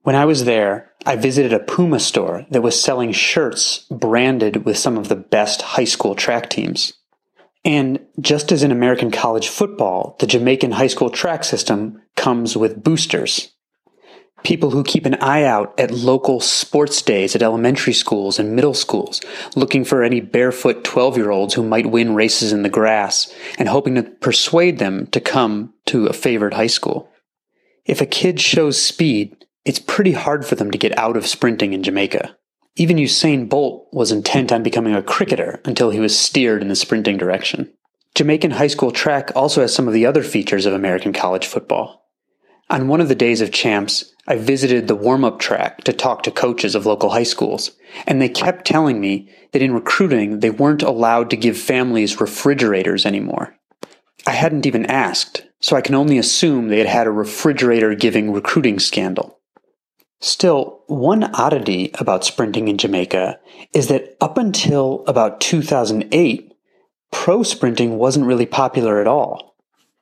When 0.06 0.14
I 0.14 0.24
was 0.24 0.44
there, 0.44 0.92
I 1.04 1.16
visited 1.16 1.52
a 1.52 1.58
Puma 1.58 1.98
store 1.98 2.46
that 2.50 2.62
was 2.62 2.80
selling 2.80 3.10
shirts 3.10 3.80
branded 3.90 4.64
with 4.64 4.78
some 4.78 4.96
of 4.96 5.08
the 5.08 5.16
best 5.16 5.62
high 5.62 5.82
school 5.82 6.14
track 6.14 6.48
teams. 6.48 6.92
And 7.64 7.98
just 8.20 8.52
as 8.52 8.62
in 8.62 8.70
American 8.70 9.10
college 9.10 9.48
football, 9.48 10.14
the 10.20 10.28
Jamaican 10.28 10.70
high 10.70 10.86
school 10.86 11.10
track 11.10 11.42
system 11.42 12.00
comes 12.14 12.56
with 12.56 12.84
boosters. 12.84 13.50
People 14.44 14.70
who 14.70 14.84
keep 14.84 15.06
an 15.06 15.16
eye 15.16 15.42
out 15.42 15.74
at 15.76 15.90
local 15.90 16.38
sports 16.38 17.02
days 17.02 17.34
at 17.34 17.42
elementary 17.42 17.92
schools 17.92 18.38
and 18.38 18.54
middle 18.54 18.74
schools, 18.74 19.20
looking 19.56 19.84
for 19.84 20.04
any 20.04 20.20
barefoot 20.20 20.84
12 20.84 21.16
year 21.16 21.32
olds 21.32 21.54
who 21.54 21.64
might 21.64 21.90
win 21.90 22.14
races 22.14 22.52
in 22.52 22.62
the 22.62 22.68
grass 22.68 23.34
and 23.58 23.68
hoping 23.68 23.96
to 23.96 24.04
persuade 24.04 24.78
them 24.78 25.08
to 25.08 25.20
come 25.20 25.74
to 25.86 26.06
a 26.06 26.12
favored 26.12 26.54
high 26.54 26.68
school. 26.68 27.10
If 27.84 28.00
a 28.00 28.06
kid 28.06 28.40
shows 28.40 28.80
speed, 28.80 29.45
it's 29.66 29.80
pretty 29.80 30.12
hard 30.12 30.46
for 30.46 30.54
them 30.54 30.70
to 30.70 30.78
get 30.78 30.96
out 30.96 31.16
of 31.16 31.26
sprinting 31.26 31.72
in 31.72 31.82
Jamaica. 31.82 32.36
Even 32.76 32.98
Usain 32.98 33.48
Bolt 33.48 33.88
was 33.92 34.12
intent 34.12 34.52
on 34.52 34.62
becoming 34.62 34.94
a 34.94 35.02
cricketer 35.02 35.60
until 35.64 35.90
he 35.90 35.98
was 35.98 36.16
steered 36.16 36.62
in 36.62 36.68
the 36.68 36.76
sprinting 36.76 37.16
direction. 37.16 37.72
Jamaican 38.14 38.52
high 38.52 38.68
school 38.68 38.92
track 38.92 39.32
also 39.34 39.62
has 39.62 39.74
some 39.74 39.88
of 39.88 39.94
the 39.94 40.06
other 40.06 40.22
features 40.22 40.66
of 40.66 40.72
American 40.72 41.12
college 41.12 41.46
football. 41.46 42.06
On 42.70 42.86
one 42.86 43.00
of 43.00 43.08
the 43.08 43.14
days 43.14 43.40
of 43.40 43.52
champs, 43.52 44.12
I 44.28 44.36
visited 44.36 44.86
the 44.86 44.94
warm 44.94 45.24
up 45.24 45.38
track 45.38 45.82
to 45.84 45.92
talk 45.92 46.22
to 46.22 46.30
coaches 46.30 46.74
of 46.74 46.86
local 46.86 47.10
high 47.10 47.24
schools, 47.24 47.72
and 48.06 48.22
they 48.22 48.28
kept 48.28 48.66
telling 48.66 49.00
me 49.00 49.30
that 49.52 49.62
in 49.62 49.74
recruiting 49.74 50.40
they 50.40 50.50
weren't 50.50 50.82
allowed 50.82 51.30
to 51.30 51.36
give 51.36 51.58
families 51.58 52.20
refrigerators 52.20 53.04
anymore. 53.04 53.56
I 54.26 54.32
hadn't 54.32 54.66
even 54.66 54.86
asked, 54.86 55.44
so 55.60 55.76
I 55.76 55.80
can 55.80 55.94
only 55.94 56.18
assume 56.18 56.68
they 56.68 56.78
had 56.78 56.86
had 56.86 57.06
a 57.06 57.12
refrigerator 57.12 57.94
giving 57.94 58.32
recruiting 58.32 58.78
scandal. 58.78 59.35
Still, 60.20 60.82
one 60.86 61.24
oddity 61.34 61.90
about 61.98 62.24
sprinting 62.24 62.68
in 62.68 62.78
Jamaica 62.78 63.38
is 63.72 63.88
that 63.88 64.16
up 64.20 64.38
until 64.38 65.04
about 65.06 65.40
2008, 65.40 66.52
pro 67.12 67.42
sprinting 67.42 67.98
wasn't 67.98 68.26
really 68.26 68.46
popular 68.46 69.00
at 69.00 69.06
all. 69.06 69.56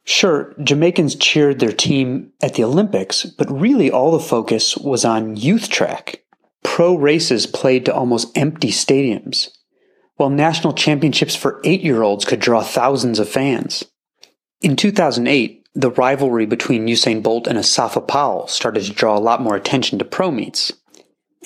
Sure, 0.05 0.55
Jamaicans 0.63 1.17
cheered 1.17 1.59
their 1.59 1.73
team 1.73 2.31
at 2.43 2.55
the 2.55 2.65
Olympics, 2.65 3.25
but 3.25 3.51
really 3.51 3.91
all 3.91 4.13
the 4.13 4.21
focus 4.21 4.77
was 4.77 5.05
on 5.05 5.37
youth 5.37 5.69
track. 5.71 6.23
Pro 6.63 6.95
races 6.95 7.47
played 7.47 7.85
to 7.87 7.95
almost 7.95 8.37
empty 8.37 8.69
stadiums, 8.69 9.49
while 10.17 10.31
national 10.31 10.75
championships 10.75 11.35
for 11.35 11.61
eight 11.65 11.81
year 11.81 12.03
olds 12.03 12.25
could 12.25 12.41
draw 12.41 12.63
thousands 12.63 13.19
of 13.19 13.29
fans. 13.29 13.85
In 14.61 14.77
2008, 14.77 15.64
the 15.75 15.91
rivalry 15.91 16.47
between 16.47 16.87
Usain 16.87 17.23
Bolt 17.23 17.47
and 17.47 17.59
Asafa 17.59 18.07
Powell 18.07 18.47
started 18.47 18.85
to 18.85 18.93
draw 18.93 19.19
a 19.19 19.21
lot 19.21 19.43
more 19.43 19.57
attention 19.57 19.99
to 19.99 20.05
pro 20.05 20.31
meets. 20.31 20.73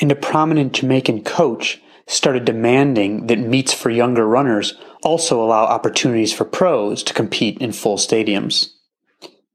And 0.01 0.13
a 0.13 0.17
prominent 0.17 0.75
Jamaican 0.75 1.25
coach 1.25 1.81
started 2.07 2.45
demanding 2.45 3.27
that 3.27 3.39
meets 3.39 3.73
for 3.73 3.91
younger 3.91 4.27
runners 4.27 4.75
also 5.03 5.43
allow 5.43 5.65
opportunities 5.65 6.33
for 6.33 6.45
pros 6.45 7.03
to 7.05 7.15
compete 7.15 7.59
in 7.59 7.73
full 7.73 7.97
stadiums. 7.97 8.71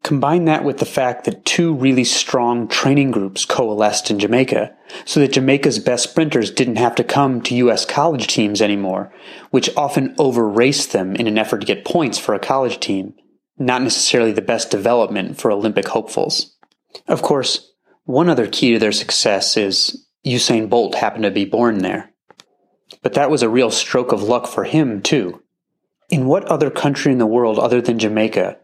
Combine 0.03 0.45
that 0.45 0.65
with 0.65 0.79
the 0.79 0.85
fact 0.85 1.23
that 1.23 1.45
two 1.45 1.73
really 1.73 2.03
strong 2.03 2.67
training 2.67 3.11
groups 3.11 3.45
coalesced 3.45 4.11
in 4.11 4.19
Jamaica, 4.19 4.75
so 5.05 5.19
that 5.21 5.31
Jamaica's 5.31 5.79
best 5.79 6.09
sprinters 6.09 6.51
didn't 6.51 6.75
have 6.75 6.95
to 6.95 7.05
come 7.05 7.41
to 7.41 7.55
U.S. 7.55 7.85
college 7.85 8.27
teams 8.27 8.61
anymore, 8.61 9.13
which 9.51 9.69
often 9.77 10.13
over-raced 10.17 10.91
them 10.91 11.15
in 11.15 11.25
an 11.25 11.37
effort 11.37 11.59
to 11.59 11.67
get 11.67 11.85
points 11.85 12.17
for 12.17 12.35
a 12.35 12.39
college 12.39 12.81
team 12.81 13.13
not 13.57 13.81
necessarily 13.81 14.31
the 14.31 14.41
best 14.41 14.71
development 14.71 15.39
for 15.39 15.51
Olympic 15.51 15.87
hopefuls. 15.87 16.55
Of 17.07 17.21
course, 17.21 17.71
one 18.05 18.29
other 18.29 18.47
key 18.47 18.73
to 18.73 18.79
their 18.79 18.91
success 18.91 19.57
is 19.57 20.07
Usain 20.25 20.69
Bolt 20.69 20.95
happened 20.95 21.23
to 21.23 21.31
be 21.31 21.45
born 21.45 21.79
there. 21.79 22.11
But 23.01 23.13
that 23.13 23.29
was 23.29 23.43
a 23.43 23.49
real 23.49 23.71
stroke 23.71 24.11
of 24.11 24.23
luck 24.23 24.47
for 24.47 24.63
him, 24.63 25.01
too. 25.01 25.41
In 26.09 26.27
what 26.27 26.45
other 26.45 26.69
country 26.69 27.11
in 27.11 27.17
the 27.17 27.25
world 27.25 27.59
other 27.59 27.81
than 27.81 27.99
Jamaica 27.99 28.57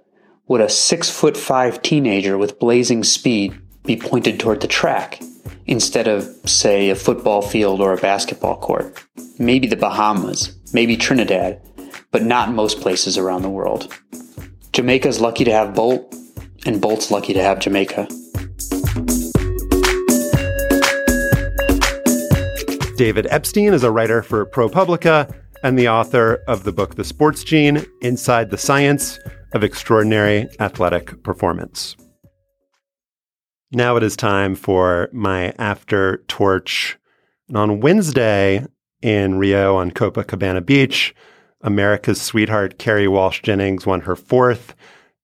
would 0.48 0.62
a 0.62 0.70
six 0.70 1.10
foot 1.10 1.38
five 1.38 1.82
teenager 1.82 2.38
with 2.38 2.60
blazing 2.60 3.04
speed 3.04 3.60
be 3.86 3.96
pointed 3.96 4.40
toward 4.40 4.62
the 4.62 4.68
track 4.68 5.22
instead 5.66 6.08
of, 6.08 6.24
say, 6.46 6.90
a 6.90 6.96
football 6.96 7.42
field 7.42 7.82
or 7.82 7.94
a 7.94 7.98
basketball 7.98 8.58
court? 8.58 9.04
Maybe 9.38 9.68
the 9.68 9.78
Bahamas, 9.78 10.58
maybe 10.74 10.98
Trinidad, 10.98 11.62
but 12.12 12.24
not 12.24 12.52
most 12.52 12.82
places 12.82 13.18
around 13.18 13.44
the 13.44 13.50
world. 13.50 13.94
Jamaica's 14.80 15.20
lucky 15.20 15.44
to 15.44 15.52
have 15.52 15.76
Bolt, 15.76 16.16
and 16.66 16.80
Bolt's 16.80 17.12
lucky 17.12 17.34
to 17.34 17.44
have 17.44 17.60
Jamaica. 17.60 18.08
David 22.96 23.28
Epstein 23.30 23.74
is 23.74 23.84
a 23.84 23.92
writer 23.92 24.24
for 24.24 24.46
ProPublica 24.46 25.36
and 25.66 25.78
the 25.78 25.90
author 25.90 26.36
of 26.48 26.64
the 26.64 26.72
book 26.72 26.96
The 26.96 27.04
Sports 27.04 27.44
Gene 27.44 27.86
Inside 28.02 28.52
the 28.52 28.58
Science 28.58 29.20
of 29.52 29.66
Extraordinary 29.66 30.48
Athletic 30.62 31.24
Performance. 31.24 31.98
Now 33.74 33.98
it 33.98 34.04
is 34.04 34.16
time 34.16 34.56
for 34.56 35.10
my 35.12 35.54
after 35.60 36.24
torch. 36.30 36.98
And 37.50 37.58
on 37.58 37.82
Wednesday 37.82 38.66
in 39.02 39.40
Rio 39.40 39.76
on 39.76 39.92
Copacabana 39.92 40.66
Beach, 40.66 41.14
America's 41.62 42.22
sweetheart 42.22 42.80
Kerri 42.80 43.08
Walsh 43.08 43.42
Jennings 43.42 43.86
won 43.86 44.02
her 44.02 44.16
fourth 44.16 44.76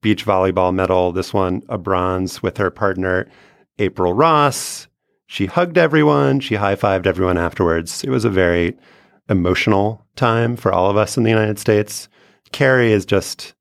beach 0.02 0.26
volleyball 0.26 0.74
medal, 0.74 1.12
this 1.12 1.34
one 1.34 1.64
a 1.70 1.78
bronze 1.78 2.44
with 2.44 2.58
her 2.58 2.70
partner, 2.70 3.28
April 3.80 4.14
Ross. 4.14 4.88
She 5.28 5.48
hugged 5.48 5.78
everyone, 5.78 6.40
she 6.40 6.56
high 6.56 6.76
fived 6.76 7.08
everyone 7.08 7.38
afterwards. 7.38 8.04
It 8.04 8.10
was 8.10 8.26
a 8.26 8.30
very 8.30 8.78
emotional 9.30 10.06
time 10.16 10.56
for 10.56 10.72
all 10.72 10.90
of 10.90 10.98
us 10.98 11.18
in 11.18 11.24
the 11.24 11.30
United 11.30 11.58
States. 11.58 12.08
Carrie 12.52 12.92
is 12.92 13.06
just, 13.06 13.54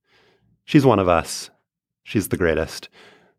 she's 0.64 0.84
one 0.84 0.98
of 0.98 1.08
us. 1.08 1.50
She's 2.02 2.28
the 2.28 2.36
greatest. 2.36 2.90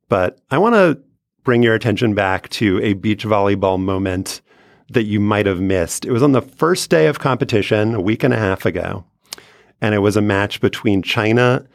But 0.09 0.39
I 0.49 0.57
want 0.57 0.75
to 0.75 0.99
bring 1.43 1.61
your 1.61 1.75
attention 1.75 2.15
back 2.15 2.49
to 2.49 2.81
a 2.81 2.93
beach 2.93 3.23
volleyball 3.23 3.79
moment 3.79 4.41
that 4.89 5.03
you 5.03 5.19
might 5.19 5.45
have 5.45 5.61
missed. 5.61 6.05
It 6.05 6.11
was 6.11 6.23
on 6.23 6.31
the 6.31 6.41
first 6.41 6.89
day 6.89 7.07
of 7.07 7.19
competition 7.19 7.95
a 7.95 8.01
week 8.01 8.23
and 8.23 8.33
a 8.33 8.37
half 8.37 8.65
ago, 8.65 9.05
and 9.81 9.95
it 9.95 9.99
was 9.99 10.17
a 10.17 10.21
match 10.21 10.61
between 10.61 11.01
China 11.01 11.65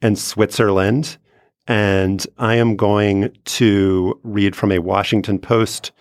and 0.00 0.18
Switzerland. 0.18 1.18
And 1.66 2.26
I 2.38 2.54
am 2.54 2.76
going 2.76 3.36
to 3.44 4.18
read 4.22 4.56
from 4.56 4.72
a 4.72 4.78
Washington 4.78 5.38
Post 5.38 5.92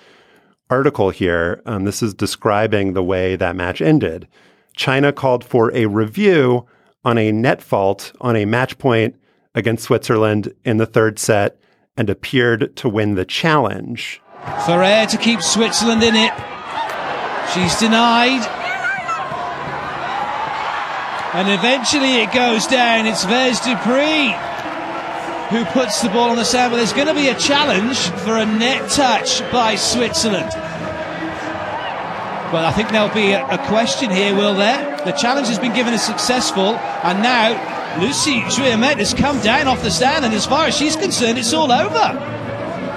article 0.70 1.10
here. 1.10 1.62
Um, 1.66 1.86
this 1.86 2.02
is 2.02 2.14
describing 2.14 2.94
the 2.94 3.04
way 3.04 3.36
that 3.36 3.56
match 3.56 3.82
ended. 3.82 4.28
China 4.76 5.12
called 5.12 5.44
for 5.44 5.74
a 5.74 5.88
review 5.88 6.66
on 7.04 7.18
a 7.18 7.32
net 7.32 7.62
fault 7.62 8.14
on 8.22 8.36
a 8.36 8.46
match 8.46 8.78
point 8.78 9.16
against 9.56 9.86
Switzerland 9.86 10.54
in 10.64 10.78
the 10.78 10.86
third 10.86 11.20
set 11.20 11.58
and 11.96 12.10
appeared 12.10 12.76
to 12.78 12.88
win 12.88 13.16
the 13.16 13.26
challenge. 13.26 14.22
Ferrer 14.66 15.06
to 15.08 15.18
keep 15.18 15.42
Switzerland 15.42 16.04
in 16.04 16.16
it. 16.16 16.32
She's 17.54 17.78
denied. 17.80 18.67
And 21.34 21.50
eventually 21.50 22.22
it 22.22 22.34
goes 22.34 22.68
down. 22.68 23.06
It's 23.06 23.26
Vergé-Dépré 23.26 24.56
who 25.50 25.64
puts 25.66 26.02
the 26.02 26.10
ball 26.10 26.30
on 26.30 26.36
the 26.36 26.46
sand. 26.46 26.72
But 26.72 26.78
there's 26.78 26.94
going 26.94 27.08
to 27.08 27.14
be 27.14 27.30
a 27.30 27.36
challenge 27.36 27.98
for 28.24 28.38
a 28.38 28.46
net 28.46 28.90
touch 28.90 29.40
by 29.52 29.76
Switzerland. 29.76 30.52
Well, 32.52 32.66
I 32.66 32.72
think 32.72 32.90
there'll 32.90 33.14
be 33.14 33.32
a, 33.32 33.46
a 33.46 33.58
question 33.68 34.10
here, 34.10 34.34
will 34.34 34.56
there? 34.56 34.98
The 35.04 35.12
challenge 35.12 35.48
has 35.48 35.60
been 35.60 35.74
given 35.74 35.94
as 35.94 36.06
successful, 36.06 36.76
and 37.04 37.22
now 37.22 38.00
Lucy 38.00 38.40
Jouimet 38.42 38.98
has 38.98 39.14
come 39.14 39.42
down 39.42 39.68
off 39.68 39.84
the 39.84 39.92
stand, 39.92 40.24
and 40.24 40.34
as 40.34 40.46
far 40.46 40.66
as 40.66 40.78
she's 40.78 40.96
concerned, 40.96 41.38
it's 41.38 41.54
all 41.54 41.72
over. 41.72 42.14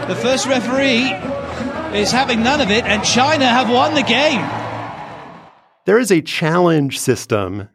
The 0.06 0.14
first 0.14 0.46
referee 0.46 1.10
is 1.98 2.12
having 2.12 2.44
none 2.44 2.60
of 2.60 2.70
it, 2.70 2.84
and 2.84 3.02
China 3.02 3.46
have 3.46 3.68
won 3.68 3.94
the 3.94 4.02
game. 4.02 4.40
There 5.84 5.98
is 5.98 6.12
a 6.12 6.20
challenge 6.20 7.00
system 7.00 7.68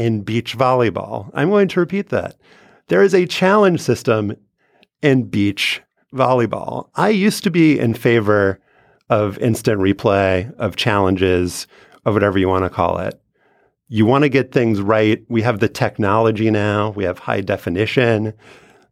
in 0.00 0.22
beach 0.22 0.56
volleyball. 0.56 1.30
I'm 1.34 1.50
going 1.50 1.68
to 1.68 1.80
repeat 1.80 2.08
that. 2.08 2.36
There 2.88 3.02
is 3.02 3.14
a 3.14 3.26
challenge 3.26 3.82
system 3.82 4.34
in 5.02 5.24
beach 5.24 5.82
volleyball. 6.14 6.88
I 6.94 7.10
used 7.10 7.44
to 7.44 7.50
be 7.50 7.78
in 7.78 7.92
favor 7.92 8.58
of 9.10 9.36
instant 9.40 9.78
replay, 9.78 10.50
of 10.56 10.76
challenges, 10.76 11.66
of 12.06 12.14
whatever 12.14 12.38
you 12.38 12.48
want 12.48 12.64
to 12.64 12.70
call 12.70 12.98
it. 12.98 13.20
You 13.88 14.06
want 14.06 14.24
to 14.24 14.30
get 14.30 14.52
things 14.52 14.80
right. 14.80 15.22
We 15.28 15.42
have 15.42 15.60
the 15.60 15.68
technology 15.68 16.50
now, 16.50 16.90
we 16.90 17.04
have 17.04 17.18
high 17.18 17.42
definition. 17.42 18.32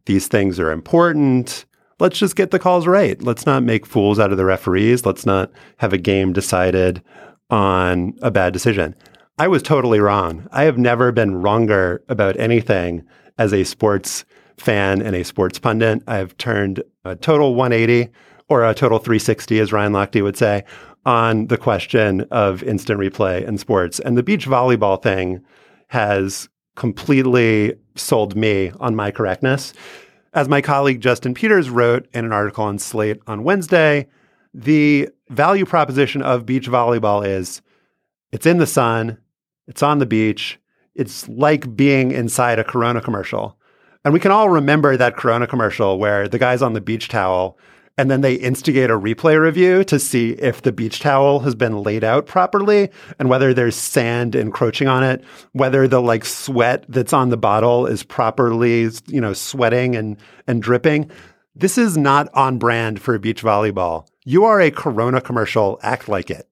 These 0.05 0.27
things 0.27 0.59
are 0.59 0.71
important. 0.71 1.65
Let's 1.99 2.19
just 2.19 2.35
get 2.35 2.51
the 2.51 2.59
calls 2.59 2.85
right. 2.85 3.19
Let's 3.19 3.47
not 3.47 3.63
make 3.63 3.87
fools 3.87 4.19
out 4.19 4.31
of 4.31 4.37
the 4.37 4.45
referees. 4.45 5.07
Let's 5.07 5.25
not 5.25 5.51
have 5.77 5.91
a 5.91 5.97
game 5.97 6.33
decided 6.33 7.01
on 7.49 8.13
a 8.21 8.29
bad 8.29 8.53
decision. 8.53 8.95
I 9.39 9.47
was 9.47 9.63
totally 9.63 10.01
wrong. 10.01 10.49
I 10.51 10.65
have 10.65 10.77
never 10.77 11.13
been 11.13 11.41
wronger 11.41 12.03
about 12.09 12.37
anything 12.37 13.05
as 13.37 13.53
a 13.53 13.63
sports 13.63 14.25
fan 14.57 15.01
and 15.01 15.15
a 15.15 15.23
sports 15.23 15.57
pundit. 15.59 16.03
I've 16.07 16.35
turned 16.35 16.83
a 17.05 17.15
total 17.15 17.55
180 17.55 18.11
or 18.49 18.65
a 18.65 18.73
total 18.73 18.99
360, 18.99 19.59
as 19.59 19.71
Ryan 19.71 19.93
Lochte 19.93 20.21
would 20.21 20.35
say, 20.35 20.65
on 21.05 21.47
the 21.47 21.57
question 21.57 22.27
of 22.31 22.63
instant 22.63 22.99
replay 22.99 23.47
in 23.47 23.57
sports. 23.57 24.01
And 24.01 24.17
the 24.17 24.23
beach 24.23 24.45
volleyball 24.45 25.01
thing 25.01 25.41
has 25.87 26.49
completely 26.75 27.75
sold 27.95 28.35
me 28.35 28.73
on 28.81 28.93
my 28.93 29.09
correctness. 29.09 29.71
As 30.33 30.49
my 30.49 30.59
colleague 30.59 30.99
Justin 30.99 31.33
Peters 31.33 31.69
wrote 31.69 32.09
in 32.11 32.25
an 32.25 32.33
article 32.33 32.65
on 32.65 32.77
Slate 32.77 33.21
on 33.25 33.45
Wednesday, 33.45 34.09
the 34.53 35.07
value 35.29 35.65
proposition 35.65 36.21
of 36.21 36.45
beach 36.45 36.67
volleyball 36.67 37.25
is 37.25 37.61
it's 38.33 38.45
in 38.45 38.57
the 38.57 38.67
sun, 38.67 39.17
it's 39.69 39.83
on 39.83 39.99
the 39.99 40.05
beach, 40.05 40.59
it's 40.95 41.29
like 41.29 41.75
being 41.75 42.11
inside 42.11 42.59
a 42.59 42.63
Corona 42.63 42.99
commercial. 42.99 43.57
And 44.03 44.13
we 44.13 44.19
can 44.19 44.31
all 44.31 44.49
remember 44.49 44.97
that 44.97 45.15
Corona 45.15 45.47
commercial 45.47 45.99
where 45.99 46.27
the 46.27 46.39
guy's 46.39 46.61
on 46.61 46.73
the 46.73 46.81
beach 46.81 47.07
towel 47.07 47.57
and 47.97 48.09
then 48.09 48.21
they 48.21 48.35
instigate 48.35 48.89
a 48.89 48.97
replay 48.97 49.39
review 49.39 49.83
to 49.83 49.99
see 49.99 50.31
if 50.31 50.61
the 50.61 50.71
beach 50.71 51.01
towel 51.01 51.41
has 51.41 51.53
been 51.53 51.83
laid 51.83 52.03
out 52.03 52.25
properly 52.25 52.89
and 53.19 53.29
whether 53.29 53.53
there's 53.53 53.75
sand 53.75 54.35
encroaching 54.35 54.87
on 54.87 55.03
it, 55.03 55.23
whether 55.51 55.87
the 55.87 56.01
like 56.01 56.25
sweat 56.25 56.85
that's 56.89 57.13
on 57.13 57.29
the 57.29 57.37
bottle 57.37 57.85
is 57.85 58.03
properly, 58.03 58.89
you 59.07 59.21
know, 59.21 59.33
sweating 59.33 59.95
and 59.95 60.17
and 60.47 60.63
dripping. 60.63 61.11
This 61.55 61.77
is 61.77 61.97
not 61.97 62.29
on 62.33 62.57
brand 62.57 63.01
for 63.01 63.19
beach 63.19 63.43
volleyball. 63.43 64.07
You 64.23 64.45
are 64.45 64.61
a 64.61 64.71
Corona 64.71 65.21
commercial, 65.21 65.77
act 65.83 66.07
like 66.07 66.31
it. 66.31 66.48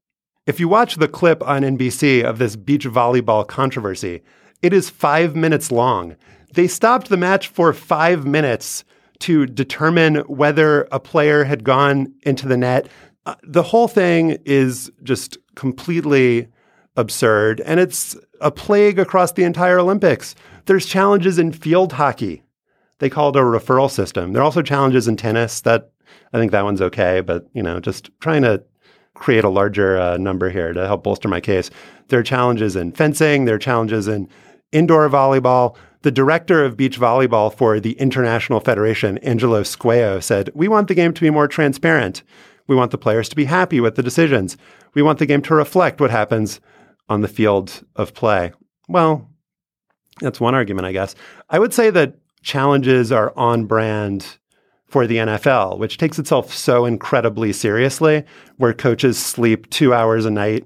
If 0.47 0.61
you 0.61 0.69
watch 0.69 0.95
the 0.95 1.09
clip 1.09 1.45
on 1.45 1.63
NBC 1.63 2.23
of 2.23 2.39
this 2.39 2.55
beach 2.55 2.85
volleyball 2.85 3.45
controversy, 3.45 4.21
it 4.61 4.71
is 4.71 4.89
5 4.89 5.35
minutes 5.35 5.73
long. 5.73 6.15
They 6.53 6.69
stopped 6.69 7.09
the 7.09 7.17
match 7.17 7.49
for 7.49 7.73
5 7.73 8.25
minutes 8.25 8.85
to 9.19 9.45
determine 9.45 10.19
whether 10.19 10.87
a 10.89 11.01
player 11.01 11.43
had 11.43 11.65
gone 11.65 12.13
into 12.21 12.47
the 12.47 12.55
net. 12.55 12.87
Uh, 13.25 13.35
the 13.43 13.61
whole 13.61 13.89
thing 13.89 14.37
is 14.45 14.89
just 15.03 15.37
completely 15.55 16.47
absurd, 16.95 17.59
and 17.65 17.81
it's 17.81 18.15
a 18.39 18.49
plague 18.49 18.99
across 18.99 19.33
the 19.33 19.43
entire 19.43 19.79
Olympics. 19.79 20.33
There's 20.65 20.85
challenges 20.85 21.37
in 21.37 21.51
field 21.51 21.91
hockey. 21.91 22.41
They 22.99 23.09
call 23.09 23.29
it 23.29 23.35
a 23.35 23.39
referral 23.39 23.91
system. 23.91 24.31
There 24.31 24.41
are 24.41 24.45
also 24.45 24.61
challenges 24.61 25.09
in 25.09 25.17
tennis. 25.17 25.59
That 25.59 25.91
I 26.31 26.37
think 26.37 26.53
that 26.53 26.63
one's 26.63 26.81
okay, 26.81 27.19
but 27.19 27.47
you 27.53 27.61
know, 27.61 27.81
just 27.81 28.09
trying 28.21 28.43
to 28.43 28.63
create 29.19 29.43
a 29.43 29.49
larger 29.49 29.97
uh, 29.97 30.17
number 30.17 30.49
here 30.49 30.73
to 30.73 30.87
help 30.87 31.03
bolster 31.03 31.27
my 31.27 31.41
case. 31.41 31.69
There 32.07 32.19
are 32.19 32.23
challenges 32.23 32.75
in 32.75 32.91
fencing. 32.91 33.45
There 33.45 33.55
are 33.55 33.59
challenges 33.59 34.07
in 34.07 34.29
indoor 34.71 35.09
volleyball. 35.09 35.75
The 36.03 36.11
director 36.11 36.63
of 36.63 36.77
beach 36.77 36.99
volleyball 36.99 37.53
for 37.53 37.79
the 37.79 37.93
International 37.93 38.59
Federation, 38.59 39.17
Angelo 39.19 39.63
Squeo, 39.63 40.21
said, 40.21 40.49
We 40.53 40.67
want 40.67 40.87
the 40.87 40.95
game 40.95 41.13
to 41.13 41.21
be 41.21 41.29
more 41.29 41.47
transparent. 41.47 42.23
We 42.67 42.75
want 42.75 42.91
the 42.91 42.97
players 42.97 43.29
to 43.29 43.35
be 43.35 43.45
happy 43.45 43.79
with 43.79 43.95
the 43.95 44.03
decisions. 44.03 44.57
We 44.93 45.01
want 45.01 45.19
the 45.19 45.25
game 45.25 45.41
to 45.43 45.55
reflect 45.55 45.99
what 45.99 46.11
happens 46.11 46.59
on 47.09 47.21
the 47.21 47.27
field 47.27 47.83
of 47.95 48.13
play. 48.13 48.51
Well, 48.87 49.29
that's 50.19 50.39
one 50.39 50.55
argument, 50.55 50.85
I 50.85 50.91
guess. 50.91 51.15
I 51.49 51.59
would 51.59 51.73
say 51.73 51.89
that 51.89 52.15
challenges 52.41 53.11
are 53.11 53.33
on 53.37 53.65
brand 53.65 54.37
for 54.87 55.05
the 55.05 55.17
NFL, 55.17 55.77
which 55.77 55.97
takes 55.97 56.17
itself 56.17 56.53
so 56.53 56.85
incredibly 56.85 57.51
seriously, 57.51 58.23
where 58.57 58.73
coaches 58.73 59.17
sleep 59.17 59.69
two 59.69 59.93
hours 59.93 60.25
a 60.25 60.31
night 60.31 60.65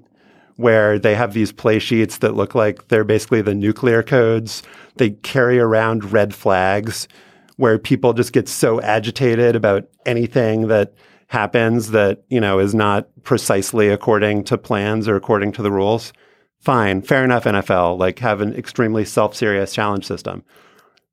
where 0.56 0.98
they 0.98 1.14
have 1.14 1.32
these 1.32 1.50
play 1.50 1.78
sheets 1.78 2.18
that 2.18 2.34
look 2.34 2.54
like 2.54 2.88
they're 2.88 3.04
basically 3.04 3.42
the 3.42 3.54
nuclear 3.54 4.02
codes. 4.02 4.62
They 4.96 5.10
carry 5.10 5.58
around 5.58 6.12
red 6.12 6.34
flags 6.34 7.08
where 7.56 7.78
people 7.78 8.12
just 8.12 8.32
get 8.32 8.48
so 8.48 8.80
agitated 8.80 9.56
about 9.56 9.88
anything 10.06 10.68
that 10.68 10.94
happens 11.28 11.90
that, 11.90 12.22
you 12.28 12.40
know, 12.40 12.58
is 12.58 12.74
not 12.74 13.08
precisely 13.24 13.88
according 13.88 14.44
to 14.44 14.58
plans 14.58 15.08
or 15.08 15.16
according 15.16 15.52
to 15.52 15.62
the 15.62 15.72
rules. 15.72 16.12
Fine, 16.60 17.02
fair 17.02 17.24
enough, 17.24 17.44
NFL, 17.44 17.98
like 17.98 18.18
have 18.20 18.40
an 18.40 18.54
extremely 18.54 19.04
self 19.04 19.34
serious 19.34 19.72
challenge 19.72 20.06
system. 20.06 20.44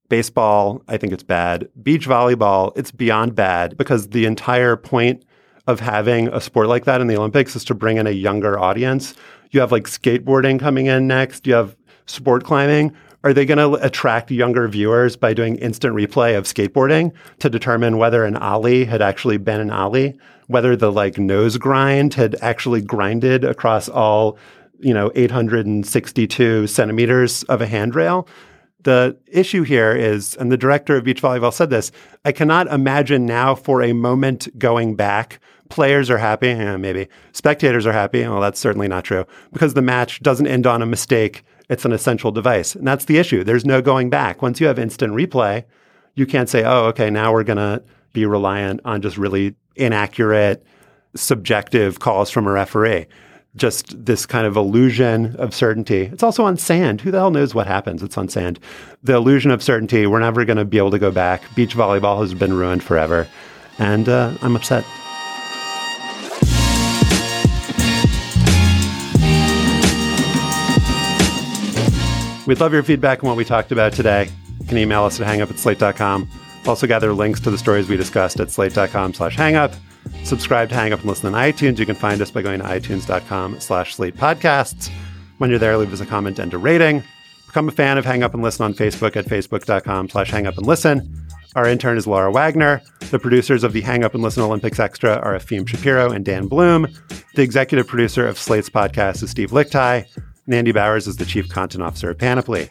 Baseball, 0.10 0.82
I 0.88 0.98
think 0.98 1.13
it's 1.13 1.24
bad. 1.24 1.69
Beach 1.82 2.08
volleyball, 2.08 2.74
it's 2.76 2.91
beyond 2.91 3.36
bad 3.36 3.78
because 3.78 4.10
the 4.10 4.26
entire 4.26 4.76
point 4.76 5.24
of 5.67 5.80
having 5.80 6.28
a 6.30 6.41
sport 6.41 6.67
like 6.67 6.86
that 6.86 7.00
in 7.00 7.06
the 7.06 7.15
Olympics 7.15 7.56
is 7.56 7.63
to 7.65 7.76
bring 7.76 7.98
in 7.98 8.08
a 8.08 8.12
younger 8.12 8.60
audience. 8.60 9.13
You 9.52 9.60
have 9.60 9.72
like 9.72 9.84
skateboarding 9.84 10.60
coming 10.60 10.88
in 10.88 11.08
next, 11.08 11.45
you 11.45 11.54
have 11.54 11.78
sport 12.08 12.43
climbing. 12.43 12.91
Are 13.24 13.34
they 13.34 13.45
going 13.45 13.58
to 13.58 13.86
attract 13.86 14.32
younger 14.32 14.67
viewers 14.67 15.15
by 15.15 15.34
doing 15.34 15.58
instant 15.58 15.93
replay 15.93 16.38
of 16.38 16.45
skateboarding 16.45 17.12
to 17.39 17.50
determine 17.50 17.98
whether 17.98 18.24
an 18.24 18.38
ollie 18.38 18.86
had 18.86 19.02
actually 19.02 19.38
been 19.38 19.60
an 19.60 19.69
ollie, 19.69 20.17
whether 20.48 20.76
the 20.76 20.91
like 20.91 21.19
nose 21.19 21.58
grind 21.58 22.13
had 22.13 22.36
actually 22.41 22.82
grinded 22.82 23.43
across 23.43 23.89
all, 23.89 24.38
you 24.80 24.93
know, 24.93 25.12
862 25.13 26.65
centimeters 26.65 27.44
of 27.44 27.62
a 27.62 27.67
handrail? 27.67 28.27
The 28.84 29.17
issue 29.27 29.63
here 29.63 29.94
is, 29.94 30.36
and 30.36 30.52
the 30.52 30.58
director 30.58 30.96
of 30.96 31.04
beach 31.04 31.21
volleyball 31.21 31.54
said 31.54 31.69
this, 31.69 31.92
I 32.23 32.32
cannot 32.32 32.67
imagine 32.67 33.25
now 33.25 33.56
for 33.56 33.82
a 33.82 33.94
moment 33.94 34.58
going 34.58 34.96
back 34.96 35.40
players 35.69 36.10
are 36.10 36.17
happy, 36.17 36.48
yeah, 36.48 36.77
maybe. 36.77 37.08
Spectators 37.32 37.86
are 37.86 37.94
happy. 37.94 38.23
Well, 38.23 38.42
that's 38.42 38.60
certainly 38.60 38.88
not 38.88 39.04
true 39.04 39.25
because 39.54 39.75
the 39.75 39.82
match 39.82 40.19
doesn't 40.21 40.48
end 40.48 40.67
on 40.67 40.82
a 40.82 40.86
mistake. 40.86 41.44
It's 41.69 41.86
an 41.86 41.92
essential 41.92 42.32
device. 42.32 42.75
And 42.75 42.88
that's 42.88 43.06
the 43.06 43.17
issue. 43.17 43.44
There's 43.44 43.65
no 43.65 43.82
going 43.82 44.10
back. 44.10 44.42
Once 44.42 44.60
you 44.60 44.67
have 44.67 44.80
instant 44.80 45.13
replay, 45.13 45.65
You 46.15 46.25
can't 46.25 46.50
say, 46.50 46.63
oh, 46.65 46.86
okay, 46.88 47.10
now 47.10 47.32
we're 47.32 47.44
going 47.44 47.58
to 47.58 47.82
be 48.12 48.25
reliant 48.25 48.82
on 48.84 49.02
just 49.02 49.17
really 49.17 49.56
inaccurate, 49.75 50.65
subjective 51.15 52.00
calls 52.00 52.30
from 52.30 52.48
a 52.48 52.52
referee. 52.52 53.06
Just 53.56 54.06
this 54.06 54.25
kind 54.25 54.45
of 54.45 54.56
illusion 54.56 55.35
of 55.37 55.56
certainty. 55.56 56.04
It's 56.04 56.23
also 56.23 56.43
on 56.45 56.58
sand. 56.58 57.02
Who 57.02 57.12
the 57.12 57.17
hell 57.17 57.31
knows 57.31 57.56
what 57.56 57.67
happens? 57.67 58.04
It's 58.04 58.17
on 58.17 58.29
sand. 58.29 58.60
The 59.04 59.15
illusion 59.15 59.52
of 59.52 59.63
certainty, 59.63 60.06
we're 60.06 60.19
never 60.19 60.45
going 60.45 60.58
to 60.58 60.65
be 60.65 60.77
able 60.77 60.91
to 60.91 61.00
go 61.00 61.12
back. 61.12 61.41
Beach 61.56 61.75
volleyball 61.75 62.21
has 62.21 62.33
been 62.33 62.54
ruined 62.54 62.83
forever. 62.83 63.27
And 63.79 64.08
uh, 64.08 64.33
I'm 64.41 64.56
upset. 64.56 64.85
We'd 72.50 72.60
love 72.60 72.73
your 72.73 72.81
feedback 72.81 73.23
on 73.23 73.29
what 73.29 73.37
we 73.37 73.45
talked 73.45 73.71
about 73.71 73.93
today. 73.93 74.29
You 74.60 74.65
can 74.65 74.77
email 74.77 75.04
us 75.04 75.19
at 75.21 75.27
hangup 75.27 75.52
at 75.52 75.60
slate.com. 75.60 76.27
Also 76.65 76.87
gather 76.87 77.13
links 77.13 77.39
to 77.41 77.52
the 77.52 77.58
stories 77.58 77.87
we 77.87 77.95
discussed 77.95 78.39
at 78.39 78.50
slate.com 78.50 79.13
slash 79.13 79.37
hangup. 79.37 79.75
Subscribe 80.23 80.69
to 80.69 80.75
Hang 80.75 80.93
Up 80.93 80.99
and 80.99 81.10
listen 81.10 81.33
on 81.33 81.41
iTunes. 81.41 81.79
You 81.79 81.85
can 81.85 81.95
find 81.95 82.21
us 82.21 82.31
by 82.31 82.41
going 82.41 82.60
to 82.60 82.65
itunes.com 82.65 83.60
slash 83.60 83.95
slate 83.95 84.15
podcasts. 84.15 84.89
When 85.37 85.49
you're 85.49 85.60
there, 85.60 85.77
leave 85.77 85.93
us 85.93 86.01
a 86.01 86.05
comment 86.05 86.39
and 86.39 86.53
a 86.53 86.57
rating. 86.57 87.03
Become 87.47 87.69
a 87.69 87.71
fan 87.71 87.97
of 87.97 88.05
Hang 88.05 88.21
Up 88.21 88.33
and 88.33 88.43
Listen 88.43 88.65
on 88.65 88.73
Facebook 88.73 89.15
at 89.15 89.25
facebook.com 89.25 90.10
slash 90.10 90.29
hang 90.29 90.45
up 90.45 90.57
and 90.57 90.67
listen. 90.67 91.25
Our 91.55 91.67
intern 91.67 91.97
is 91.97 92.05
Laura 92.05 92.31
Wagner. 92.31 92.81
The 93.10 93.17
producers 93.17 93.63
of 93.63 93.73
the 93.73 93.81
Hang 93.81 94.03
Up 94.03 94.13
and 94.13 94.21
Listen 94.21 94.43
Olympics 94.43 94.79
Extra 94.79 95.15
are 95.17 95.33
Efim 95.33 95.67
Shapiro 95.67 96.12
and 96.12 96.23
Dan 96.23 96.47
Bloom. 96.47 96.87
The 97.33 97.41
executive 97.41 97.87
producer 97.87 98.27
of 98.27 98.37
Slate's 98.37 98.69
podcast 98.69 99.23
is 99.23 99.31
Steve 99.31 99.49
Lickteig. 99.49 100.05
And 100.45 100.53
Andy 100.53 100.71
Bowers 100.71 101.07
is 101.07 101.15
the 101.15 101.25
chief 101.25 101.49
content 101.49 101.83
officer 101.83 102.12
of 102.12 102.19
Panoply. 102.19 102.69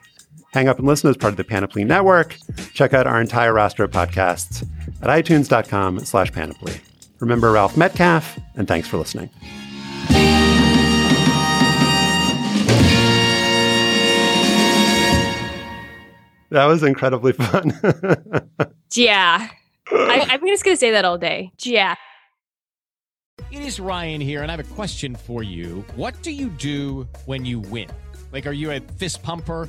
Hang 0.53 0.69
Up 0.69 0.79
and 0.79 0.87
Listen 0.87 1.11
is 1.11 1.17
part 1.17 1.33
of 1.33 1.37
the 1.37 1.45
Panoply 1.45 1.83
Network. 1.85 2.37
Check 2.73 2.95
out 2.95 3.07
our 3.07 3.21
entire 3.21 3.53
roster 3.53 3.85
of 3.85 3.91
podcasts 3.91 4.65
at 5.03 5.09
itunes.com 5.09 6.01
slash 6.01 6.33
panoply. 6.33 6.81
Remember 7.21 7.53
Ralph 7.53 7.77
Metcalfe, 7.77 8.39
and 8.55 8.69
thanks 8.69 8.87
for 8.89 8.97
listening. 8.97 9.31
That 16.51 16.65
was 16.67 16.83
incredibly 16.83 17.33
fun. 17.35 17.73
yeah. 18.95 19.49
I, 19.91 20.27
I'm 20.31 20.47
just 20.47 20.65
going 20.65 20.77
to 20.77 20.81
say 20.81 20.91
that 20.93 21.05
all 21.05 21.19
day. 21.19 21.53
Yeah. 21.61 21.95
It 23.51 23.61
is 23.61 23.81
Ryan 23.81 24.21
here, 24.21 24.43
and 24.43 24.51
I 24.51 24.57
have 24.57 24.65
a 24.65 24.75
question 24.75 25.15
for 25.15 25.43
you. 25.43 25.85
What 25.95 26.21
do 26.23 26.31
you 26.31 26.49
do 26.51 27.07
when 27.27 27.45
you 27.45 27.61
win? 27.61 27.89
Like, 28.33 28.47
are 28.47 28.53
you 28.53 28.71
a 28.71 28.81
fist 28.81 29.23
pumper? 29.23 29.69